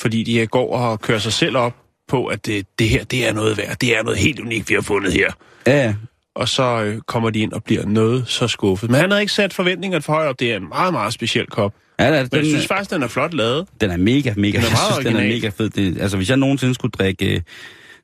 [0.00, 1.76] Fordi de går og kører sig selv op
[2.08, 3.76] på, at det, det her, det er noget værd.
[3.76, 5.30] Det er noget helt unikt, vi har fundet her.
[5.66, 5.94] Ja,
[6.34, 8.90] Og så øh, kommer de ind og bliver noget så skuffet.
[8.90, 10.40] Men han havde ikke sat forventningerne for højt op.
[10.40, 11.74] Det er en meget, meget speciel kop.
[11.98, 13.66] ja den, Men jeg den, synes faktisk, den er flot lavet.
[13.80, 15.70] den er mega, mega, Den er jeg synes, den er mega fed.
[15.70, 17.40] Det, altså, hvis jeg nogensinde skulle drikke, øh,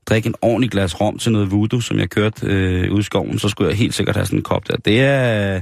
[0.07, 3.39] drikke en ordentlig glas rom til noget voodoo, som jeg kørte øh, ud i skoven,
[3.39, 4.77] så skulle jeg helt sikkert have sådan en kop der.
[4.77, 5.61] Det er,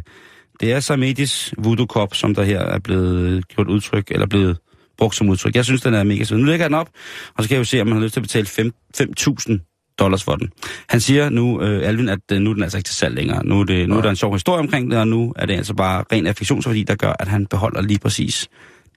[0.60, 4.58] det er Samedis voodoo-kop, som der her er blevet gjort udtryk, eller blevet
[4.98, 5.54] brugt som udtryk.
[5.54, 6.38] Jeg synes, den er mega sød.
[6.38, 6.88] Nu lægger jeg den op,
[7.36, 9.94] og så kan jeg jo se, om man har lyst til at betale fem- 5.000
[9.98, 10.50] dollars for den.
[10.88, 13.46] Han siger nu, øh, Alvin, at øh, nu er den altså ikke til salg længere.
[13.46, 15.54] Nu er, det, nu er der en sjov historie omkring det, og nu er det
[15.56, 18.48] altså bare ren affektionsværdi, der gør, at han beholder lige præcis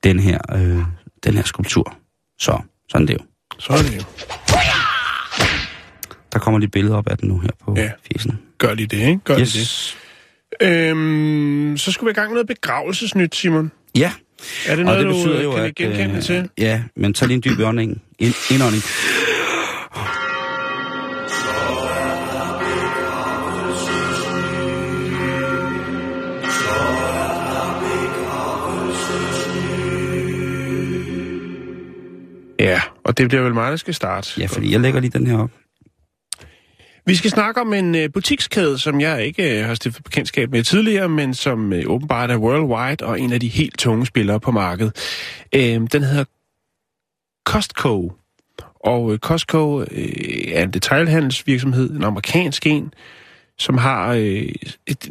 [0.04, 0.78] den her, øh,
[1.24, 1.98] den her skulptur.
[2.40, 3.20] Så, sådan det jo.
[3.60, 4.04] Så er det jo.
[6.34, 7.92] Der kommer lige billeder op af den nu her på Ja.
[8.12, 8.40] fjesen.
[8.58, 9.20] Gør de det, ikke?
[9.24, 9.54] Gør de det.
[9.56, 9.98] Yes.
[11.72, 13.72] Øhm, så skulle vi i gang med noget begravelsesnyt, Simon.
[13.96, 14.12] Ja,
[14.68, 16.50] Er det og noget, det betyder du jo, øh, kan at, genkende øh, til?
[16.58, 18.02] Ja, men tag lige en dyb indånding.
[18.20, 18.84] Ind, indånding.
[32.60, 34.42] Ja, og det bliver vel mig, der skal starte.
[34.42, 35.61] Ja, fordi jeg lægger lige den her op.
[37.06, 40.64] Vi skal snakke om en øh, butikskæde, som jeg ikke øh, har stiftet bekendtskab med
[40.64, 44.52] tidligere, men som øh, åbenbart er worldwide og en af de helt tunge spillere på
[44.52, 44.96] markedet.
[45.56, 46.24] Øh, den hedder
[47.46, 48.14] Costco.
[48.86, 49.88] Og øh, Costco øh,
[50.48, 52.94] er en detailhandelsvirksomhed, en amerikansk en,
[53.58, 54.50] som har, øh,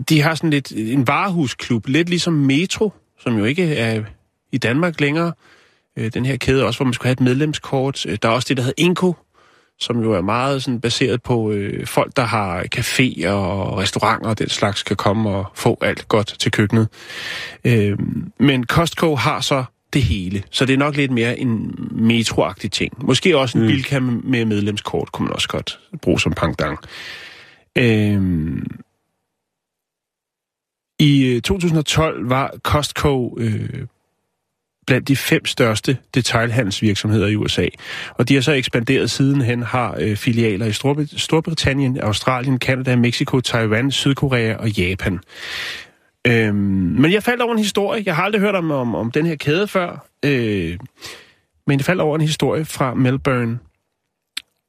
[0.08, 4.02] de har sådan lidt en varehusklub, lidt ligesom Metro, som jo ikke er
[4.52, 5.32] i Danmark længere.
[5.96, 8.06] Øh, den her kæde også, hvor man skulle have et medlemskort.
[8.06, 9.14] Øh, der er også det, der hedder Inco,
[9.80, 14.38] som jo er meget sådan baseret på øh, folk, der har caféer og restauranter og
[14.38, 16.88] den slags, kan komme og få alt godt til køkkenet.
[17.64, 17.98] Øh,
[18.38, 23.06] men Costco har så det hele, så det er nok lidt mere en metroagtig ting.
[23.06, 23.70] Måske også en mm.
[23.70, 26.78] Bilka med medlemskort, kunne man også godt bruge som pangdang.
[27.78, 28.62] Øh,
[30.98, 33.86] I øh, 2012 var Costco øh,
[34.90, 37.66] blandt de fem største detailhandelsvirksomheder i USA.
[38.14, 43.40] Og de har så ekspanderet sidenhen, har øh, filialer i Storbrit- Storbritannien, Australien, Kanada, Mexico,
[43.40, 45.20] Taiwan, Sydkorea og Japan.
[46.26, 46.54] Øhm,
[46.98, 48.02] men jeg faldt over en historie.
[48.06, 50.06] Jeg har aldrig hørt om, om, om den her kæde før.
[50.24, 50.78] Øh,
[51.66, 53.58] men jeg faldt over en historie fra Melbourne,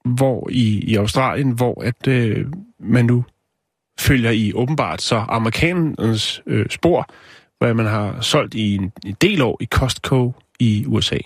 [0.05, 2.45] hvor i, i Australien, hvor at øh,
[2.79, 3.25] man nu
[3.99, 7.09] følger i åbenbart så amerikanernes øh, spor,
[7.61, 11.17] hvad man har solgt i en, en del år i Costco i USA.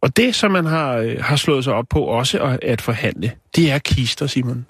[0.00, 3.32] Og det, som man har, øh, har slået sig op på også at, at forhandle,
[3.56, 4.66] det er kister, Simon.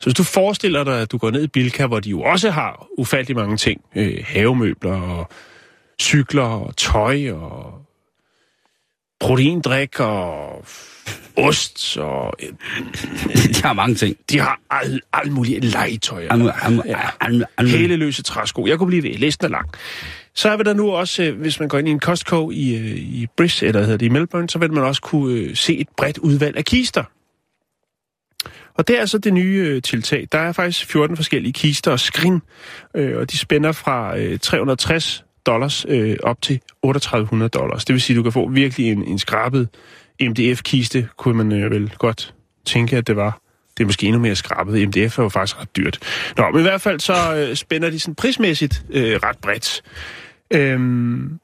[0.00, 2.50] Så hvis du forestiller dig, at du går ned i Bilka, hvor de jo også
[2.50, 5.28] har ufattelig mange ting, øh, havemøbler og
[6.02, 7.74] cykler og tøj og
[9.20, 10.64] proteindrik og
[11.36, 12.34] ost og...
[12.42, 12.48] øh,
[13.54, 14.16] De har mange ting.
[14.30, 16.26] De har al, al muligt legetøj.
[16.30, 16.98] Am, am, Ja.
[17.20, 18.66] am, am, Hæleløse træsko.
[18.66, 19.14] Jeg kunne blive ved.
[19.14, 19.70] Listen er lang.
[20.34, 22.98] Så vil der nu også, øh, hvis man går ind i en Costco i, øh,
[22.98, 25.88] i Bris, eller hedder det i Melbourne, så vil man også kunne øh, se et
[25.96, 27.04] bredt udvalg af kister.
[28.74, 30.28] Og det er altså det nye tiltag.
[30.32, 32.40] Der er faktisk 14 forskellige kister og skrin,
[32.94, 37.84] og de spænder fra 360 dollars øh, op til 3800 dollars.
[37.84, 39.68] Det vil sige, at du kan få virkelig en, en skrabet
[40.20, 42.34] MDF-kiste, kunne man øh, vel godt
[42.66, 43.41] tænke, at det var.
[43.76, 44.88] Det er måske endnu mere skrabet.
[44.88, 45.98] MDF er jo faktisk ret dyrt.
[46.36, 49.82] Nå, men i hvert fald så øh, spænder de sådan prismæssigt øh, ret bredt.
[50.52, 51.38] Øhm,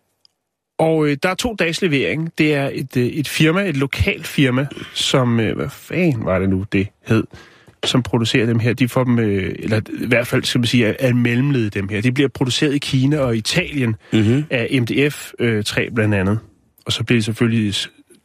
[0.78, 2.32] og øh, der er to dages levering.
[2.38, 6.48] Det er et, øh, et firma, et lokalt firma, som, øh, hvad fanden var det
[6.48, 7.24] nu, det hed,
[7.84, 8.72] som producerer dem her.
[8.72, 12.00] De får dem, øh, eller i hvert fald skal man sige, er, er dem her.
[12.00, 14.44] De bliver produceret i Kina og Italien mm-hmm.
[14.50, 16.38] af MDF-træ blandt andet.
[16.86, 17.74] Og så bliver det selvfølgelig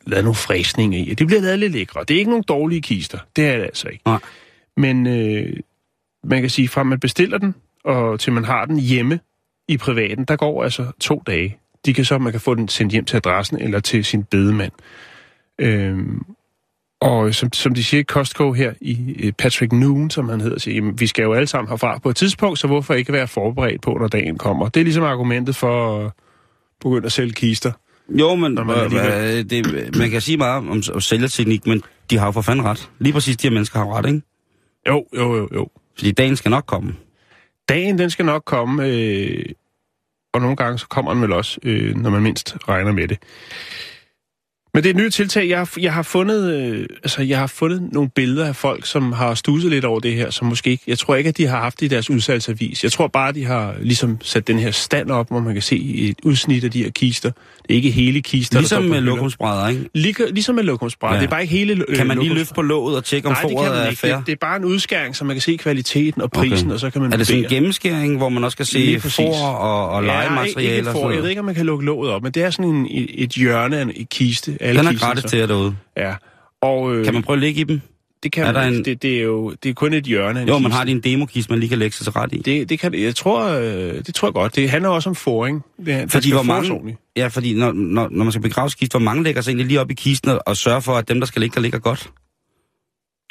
[0.06, 1.14] lavet nogle fræsninger i.
[1.14, 2.04] Det bliver lavet lidt lækre.
[2.08, 3.20] Det er ikke nogle dårlige kister.
[3.36, 4.02] Det er det altså ikke.
[4.06, 4.20] Nej.
[4.78, 5.60] Men øh,
[6.24, 9.20] man kan sige, fra man bestiller den, og til man har den hjemme
[9.68, 11.58] i privaten, der går altså to dage.
[11.86, 14.72] De kan så, man kan få den sendt hjem til adressen eller til sin bedemand.
[15.60, 16.26] Øhm,
[17.02, 20.60] og som, som de siger i Costco her, i øh, Patrick Noon, som han hedder,
[20.60, 23.28] siger, jamen, vi skal jo alle sammen herfra på et tidspunkt, så hvorfor ikke være
[23.28, 24.70] forberedt på, når dagen kommer?
[24.70, 26.12] Det er ligesom argumentet for at
[26.82, 27.72] begynde at sælge kister.
[28.10, 32.26] Jo, men man alligevel- det, man kan sige meget om, om sælgerteknik, men de har
[32.26, 32.90] jo for fanden ret.
[33.00, 34.22] Lige præcis de her mennesker har ret, ikke?
[34.90, 35.68] Jo, jo, jo, jo.
[35.98, 36.96] Fordi dagen skal nok komme.
[37.70, 39.46] Dagen, den skal nok komme, øh,
[40.34, 43.18] og nogle gange så kommer den vel også, øh, når man mindst regner med det.
[44.76, 45.50] Men det er et nyt tiltag.
[45.50, 49.12] Jeg har, jeg har fundet, øh, altså jeg har fundet nogle billeder af folk, som
[49.12, 51.60] har studset lidt over det her, som måske ikke, jeg tror ikke, at de har
[51.60, 52.84] haft det i deres udsalgsavis.
[52.84, 55.62] Jeg tror bare, at de har ligesom sat den her stand op, hvor man kan
[55.62, 57.32] se et udsnit af de her kister.
[57.62, 58.54] Det er ikke hele kister.
[58.54, 59.90] der Ligesom på med lokumsbrædder, ikke?
[59.94, 61.16] Lige, ligesom med lokumsbrædder.
[61.16, 61.22] Ja.
[61.22, 63.32] Det er bare ikke hele øh, Kan man lige løfte på låget og tjekke, om
[63.34, 64.00] Nej, det foråret man er ikke.
[64.00, 64.16] fair?
[64.16, 66.74] Det, det er bare en udskæring, så man kan se kvaliteten og prisen, Okay.
[66.74, 69.24] og så kan man Er det sådan en gennemskæring, hvor man også kan se for
[69.24, 71.86] og, og Ja, ikke, legemateriale ikke og for, jeg ved ikke, om man kan lukke
[71.86, 74.58] låget op, men det er sådan en, et, hjørne af en kiste.
[74.64, 75.76] Alle Den er gratis til jer derude.
[75.98, 76.14] Ja.
[76.62, 77.82] Og, øh, Kan man prøve at ligge i dem?
[78.24, 80.58] det kan er man en- Det, det, er jo det er kun et hjørne Jo,
[80.60, 82.38] man har din demokist, man lige kan lægge sig til ret i.
[82.38, 83.66] Det, det kan, jeg tror, øh,
[84.06, 84.56] det tror jeg godt.
[84.56, 85.64] Det handler også om foring.
[85.86, 86.98] Det, Fordi hvor mange, ordentligt.
[87.16, 89.82] ja, fordi når, når, når man skal begrave kisten, hvor mange lægger sig egentlig lige
[89.82, 92.10] op i kisten og, og sørger for, at dem, der skal ligge, der ligger godt?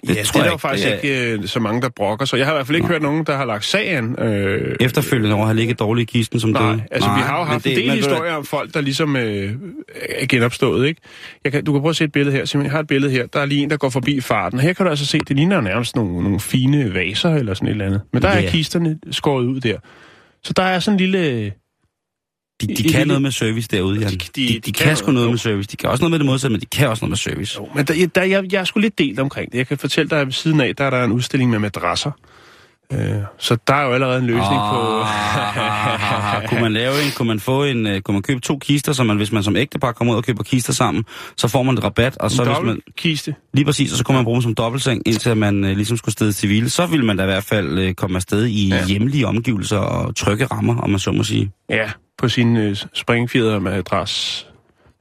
[0.07, 1.89] Det, ja, tror det er der jo faktisk Det er- ikke øh, så mange, der
[1.97, 2.25] brokker.
[2.27, 2.93] Så jeg har i hvert fald ikke Nå.
[2.93, 4.19] hørt nogen, der har lagt sagen.
[4.23, 6.83] Øh, Efterfølgende over have ligget dårligt i kisten, som Nej, døde.
[6.91, 9.53] altså vi har jo haft en del historier om folk, der ligesom øh,
[10.09, 11.01] er genopstået, ikke?
[11.45, 12.45] Jeg kan, du kan prøve at se et billede her.
[12.45, 13.27] Simon, jeg har et billede her.
[13.27, 14.61] Der er lige en, der går forbi farten.
[14.61, 17.73] Her kan du altså se, det ligner nærmest nogle, nogle fine vaser eller sådan et
[17.73, 18.01] eller andet.
[18.13, 18.45] Men der Ja.
[18.47, 19.77] er kisterne skåret ud der.
[20.45, 21.53] Så der er sådan en lille...
[22.67, 24.11] De, de I- kan i- noget med service derude, Jan.
[24.11, 25.31] De- De, de- de, de, kan kan sgu noget, jo.
[25.31, 25.69] med service.
[25.73, 27.59] De kan også noget med det modsatte, men de kan også noget med service.
[27.61, 29.59] Jo, men der, der, jeg, jeg er sgu lidt delt omkring det.
[29.59, 32.11] Jeg kan fortælle dig, at ved siden af, der er der en udstilling med madrasser.
[32.93, 32.99] Øh,
[33.39, 35.01] så der er jo allerede en løsning på...
[35.01, 38.93] Ah, kunne man lave en, kunne man få en, uh, kunne man købe to kister,
[38.93, 41.05] så man, hvis man som ægtepar kommer ud og køber kister sammen,
[41.37, 43.35] så får man et rabat, og så en hvis man, dobbeltkiste.
[43.55, 46.13] lige præcis, og så kunne man bruge dem som dobbeltseng, indtil man uh, ligesom skulle
[46.13, 46.71] sted til hvile.
[46.71, 48.87] Så ville man da i hvert fald uh, komme afsted i ja.
[48.87, 51.51] hjemlige omgivelser og trygge rammer, om man så må sige.
[51.71, 51.91] Ja,
[52.23, 54.47] på sin øh, springfjeder med adress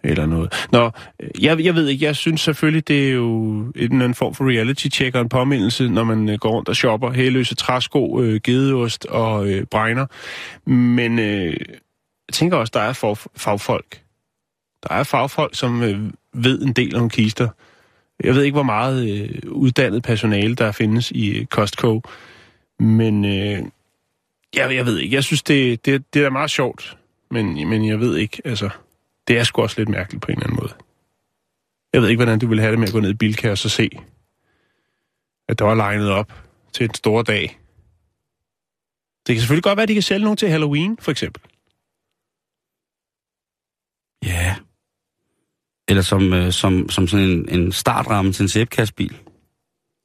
[0.04, 0.68] eller noget.
[0.72, 4.14] Nå, øh, jeg, jeg ved ikke, jeg synes selvfølgelig, det er jo en eller anden
[4.14, 8.22] form for reality-check og en påmindelse, når man øh, går rundt og shopper hæløse træsko,
[8.22, 10.06] øh, gedeost og øh, bregner.
[10.70, 11.58] Men øh,
[12.28, 14.02] jeg tænker også, der er for, fagfolk.
[14.84, 16.00] Der er fagfolk, som øh,
[16.34, 17.50] ved en del om kister.
[18.24, 22.02] Jeg ved ikke, hvor meget øh, uddannet personale, der findes i øh, Costco.
[22.80, 23.60] Men øh,
[24.56, 25.16] jeg, jeg ved ikke.
[25.16, 26.98] Jeg synes, det, det, det er meget sjovt.
[27.32, 28.70] Men, men jeg ved ikke, altså...
[29.28, 30.74] Det er sgu også lidt mærkeligt på en eller anden måde.
[31.94, 33.58] Jeg ved ikke, hvordan du vil have det med at gå ned i Bilka og
[33.58, 33.90] så se,
[35.48, 36.34] at der var legnet op
[36.74, 37.60] til en stor dag.
[39.28, 41.42] Det kan selvfølgelig godt være, at de kan sælge nogen til Halloween, for eksempel.
[44.26, 44.56] Ja.
[45.88, 49.18] Eller som, øh, som, som sådan en, en startramme til en sæbkastbil.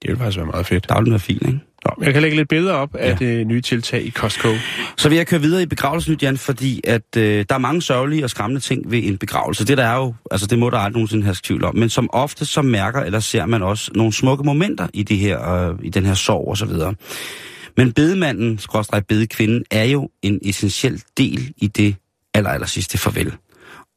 [0.06, 0.88] Det ville faktisk være meget fedt.
[0.88, 1.58] Der ville være fin, ikke?
[1.84, 3.14] Nå, jeg kan lægge lidt billeder op af Ja.
[3.14, 4.48] det nye tiltag i Costco.
[4.96, 8.24] Så vil jeg køre videre i begravelsen, Jan, fordi at øh, der er mange sørgelige
[8.24, 9.66] og skræmmende ting ved en begravelse.
[9.66, 11.76] Det der er jo, altså det må der aldrig nogensinde have tvivl om.
[11.76, 15.50] Men som ofte så mærker eller ser man også nogle smukke momenter i, det her,
[15.68, 16.94] øh, i den her sorg og så videre.
[17.76, 21.96] Men bedemanden, skråstreg bedekvinden, er jo en essentiel del i det
[22.34, 23.32] aller, aller sidste farvel.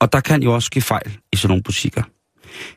[0.02, 2.04] Og der kan jo også ske fejl i sådan nogle butikker.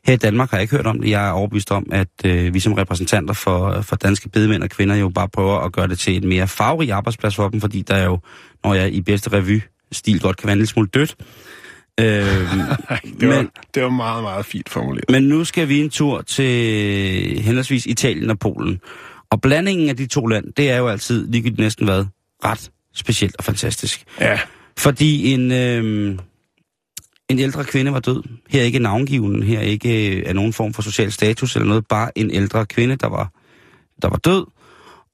[0.06, 1.10] Her i Danmark har jeg ikke hørt om det.
[1.10, 4.94] Jeg er overbevist om, at øh, vi som repræsentanter for, for danske bedemænd og kvinder
[4.94, 7.94] jo bare prøver at gøre det til en mere farverig arbejdsplads for dem, fordi der
[7.94, 8.18] er jo,
[8.64, 11.16] når jeg i bedste revy-stil godt kan være en lille smule dødt.
[12.00, 12.06] Øh,
[13.20, 15.10] det, var, men, det var meget, meget fint formuleret.
[15.10, 18.80] men nu skal vi en tur til henholdsvis Italien og Polen.
[19.30, 22.04] Og blandingen af de to lande, det er jo altid ligegyldigt næsten hvad,
[22.44, 24.04] ret specielt og fantastisk.
[24.20, 24.40] Ja,
[24.78, 26.18] Fordi en, øh,
[27.32, 28.22] en ældre kvinde var død.
[28.48, 31.68] Her er ikke navngiven, her er ikke øh, af nogen form for social status eller
[31.68, 31.86] noget.
[31.86, 33.32] Bare en ældre kvinde, der var,
[34.02, 34.46] der var død.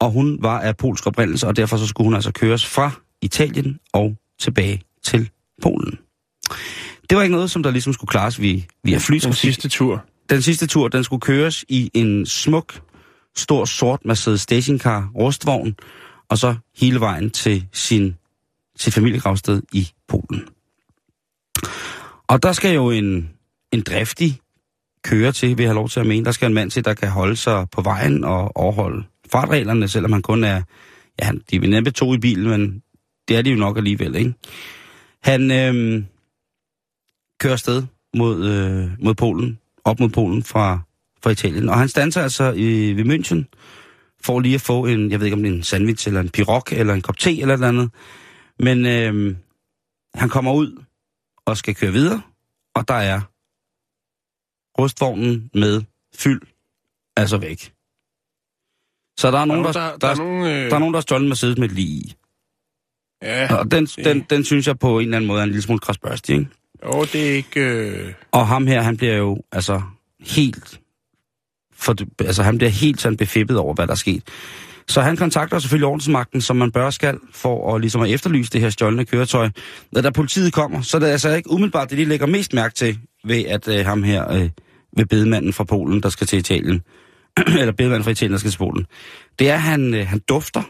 [0.00, 2.90] Og hun var af polsk oprindelse, og derfor så skulle hun altså køres fra
[3.22, 5.30] Italien og tilbage til
[5.62, 5.98] Polen.
[7.10, 9.38] Det var ikke noget, som der ligesom skulle klares via, via den flytrafik.
[9.38, 10.04] sidste tur.
[10.30, 12.80] Den sidste tur, den skulle køres i en smuk,
[13.36, 15.74] stor, sort Mercedes stationcar rustvogn,
[16.28, 18.16] og så hele vejen til sin,
[18.76, 20.44] sit familiegravsted i Polen.
[22.28, 23.30] Og der skal jo en,
[23.72, 24.40] en driftig
[25.04, 26.24] kører til, vil jeg have lov til at mene.
[26.24, 30.12] Der skal en mand til, der kan holde sig på vejen og overholde fartreglerne, selvom
[30.12, 30.62] han kun er,
[31.22, 32.82] ja, de er nemt næppe to i bilen, men
[33.28, 34.34] det er de jo nok alligevel, ikke?
[35.22, 36.04] Han øh,
[37.40, 37.82] kører sted
[38.16, 40.78] mod, øh, mod Polen, op mod Polen fra,
[41.22, 41.68] fra Italien.
[41.68, 43.44] Og han standser altså i, ved München
[44.22, 46.28] for lige at få en, jeg ved ikke om det er en sandwich, eller en
[46.28, 47.90] pirog, eller en kop te, eller et eller andet.
[48.58, 49.36] Men øh,
[50.14, 50.84] han kommer ud
[51.49, 52.22] og skal køre videre,
[52.74, 53.20] og der er
[54.80, 55.82] rustvognen med
[56.14, 56.40] fyld,
[57.16, 57.72] altså væk.
[59.18, 60.99] Så der er nogen, der, der, der, der, er nogen, øh, der, er nogen, der
[60.99, 62.14] har stjålet Mercedes med lige i.
[63.22, 65.62] Ja, Og den, den, den synes jeg på en eller anden måde er en lille
[65.62, 66.51] smule krasbørstig, ikke?
[66.84, 67.61] jo, det er ikke...
[67.61, 69.82] Øh, Og ham her, han bliver jo altså
[70.20, 70.80] helt...
[71.72, 74.22] For, altså han bliver helt sådan befippet over, hvad der er sket.
[74.89, 78.61] Så han kontakter selvfølgelig ordensmagten, som man bør skal, for at, ligesom at efterlyse det
[78.61, 79.51] her stjålne køretøj.
[79.93, 82.74] Når der politiet kommer, så er det altså ikke umiddelbart det, de lægger mest mærke
[82.74, 84.51] til, ved at øh, ham her, øh,
[84.97, 86.82] ved bedemanden fra Polen, der skal til Italien,
[87.61, 88.86] eller bedemanden fra Italien, der skal til Polen,
[89.39, 90.62] det er, at han, øh, han dufter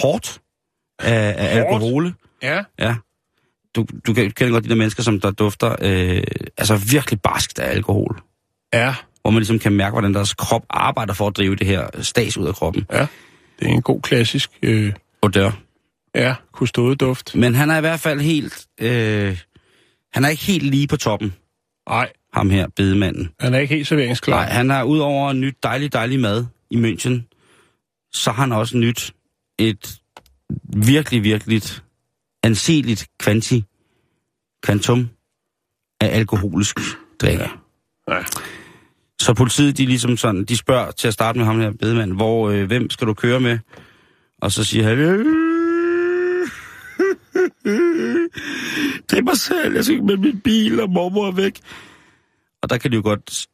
[0.00, 0.40] hårdt
[0.98, 2.14] af, af alkohol.
[2.42, 2.94] ja, Ja.
[3.76, 6.22] Du, du kender godt de der mennesker, som der dufter øh,
[6.56, 8.20] altså virkelig barskt af alkohol.
[8.72, 8.94] ja,
[9.28, 12.36] Hvor man ligesom kan mærke, hvordan deres krop arbejder for at drive det her stas
[12.36, 12.86] ud af kroppen.
[12.92, 13.06] ja.
[13.60, 14.50] Det er en god klassisk...
[14.62, 15.50] Øh, Og dør.
[16.14, 17.34] ja, kustodeduft.
[17.34, 18.66] Men han er i hvert fald helt...
[18.80, 19.38] Øh,
[20.12, 21.34] han er ikke helt lige på toppen,
[21.88, 23.30] Nej, ham her, bedemanden.
[23.40, 24.36] han er ikke helt serveringsklar.
[24.36, 27.38] Nej, han har udover nyt dejlig, dejlig mad i München,
[28.12, 29.12] så har han også nyt
[29.58, 29.96] et
[30.76, 31.62] virkelig, virkelig
[32.42, 33.64] anseligt kvanti,
[34.62, 35.08] kvantum
[36.00, 36.78] af alkoholisk
[37.20, 37.42] drikke.
[38.08, 38.14] Ja.
[38.14, 38.22] Ja.
[39.20, 42.50] Så politiet, de ligesom sådan, de spørger til at starte med ham her bedemand, hvor,
[42.50, 43.58] øh, hvem skal du køre med?
[44.42, 44.98] Og så siger han,
[49.10, 51.60] det er mig selv, jeg skal med min bil, og mormor er væk.
[52.62, 53.46] Og der kan de jo godt,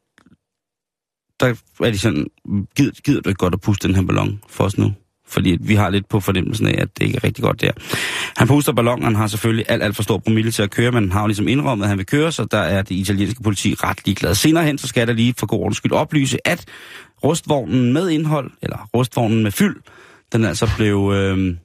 [1.39, 2.27] der er de sådan,
[2.75, 4.93] gider, gider du ikke godt at puste den her ballon for os nu?
[5.27, 7.71] Fordi vi har lidt på fornemmelsen af, at det ikke er rigtig godt der.
[8.37, 11.03] Han puster ballongen, han har selvfølgelig alt, alt for stor promille til at køre, men
[11.03, 13.73] han har jo ligesom indrømmet, at han vil køre, så der er det italienske politi
[13.73, 14.35] ret ligeglad.
[14.35, 16.65] Senere hen, så skal der lige for god ordens skyld oplyse, at
[17.23, 19.75] rustvognen med indhold, eller rustvognen med fyld,
[20.33, 21.55] den altså blev, øh,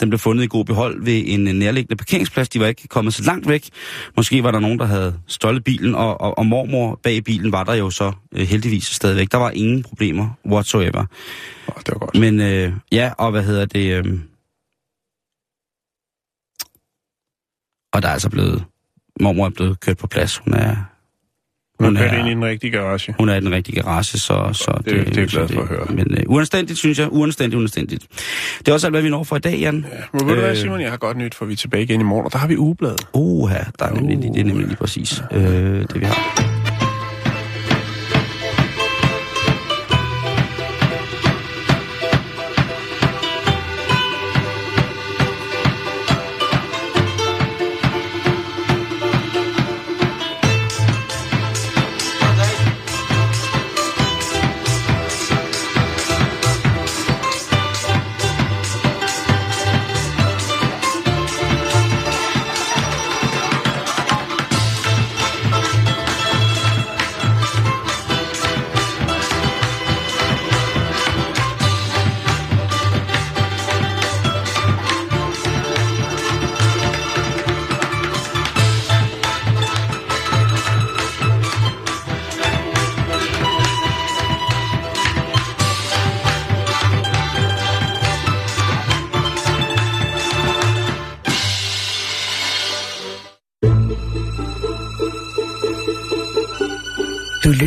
[0.00, 2.48] den blev fundet i god behold ved en nærliggende parkeringsplads.
[2.48, 3.68] De var ikke kommet så langt væk.
[4.16, 7.64] Måske var der nogen, der havde stjålet bilen, og, og, og mormor bag bilen var
[7.64, 9.32] der jo så øh, heldigvis stadigvæk.
[9.32, 11.04] Der var ingen problemer whatsoever.
[11.68, 12.18] Oh, det var godt.
[12.18, 14.04] Men øh, ja, og hvad hedder det?
[14.04, 14.20] Øh...
[17.92, 18.64] Og der er altså blevet...
[19.20, 20.36] Mormor er blevet kørt på plads.
[20.36, 20.76] Hun er,
[21.78, 23.14] Hun hun er ind i den rigtige garage.
[23.18, 24.48] hun er i den rigtige garage, så...
[24.52, 25.86] så Det- det er jeg glad for at høre.
[25.90, 27.08] Men øh, uanstændigt, synes jeg.
[27.12, 28.06] Uanstændigt, uanstændigt.
[28.58, 29.86] Det er også alt, hvad vi når for i dag, Jan.
[29.92, 30.56] Ja, men ved du hvad, Øh.
[30.56, 32.48] Simon, jeg har godt nyt, for vi er tilbage igen i morgen, og der har
[32.48, 33.00] vi ugebladet.
[33.14, 36.55] Uha, der er nemlig, lige- det er nemlig lige præcis øh, det, vi har.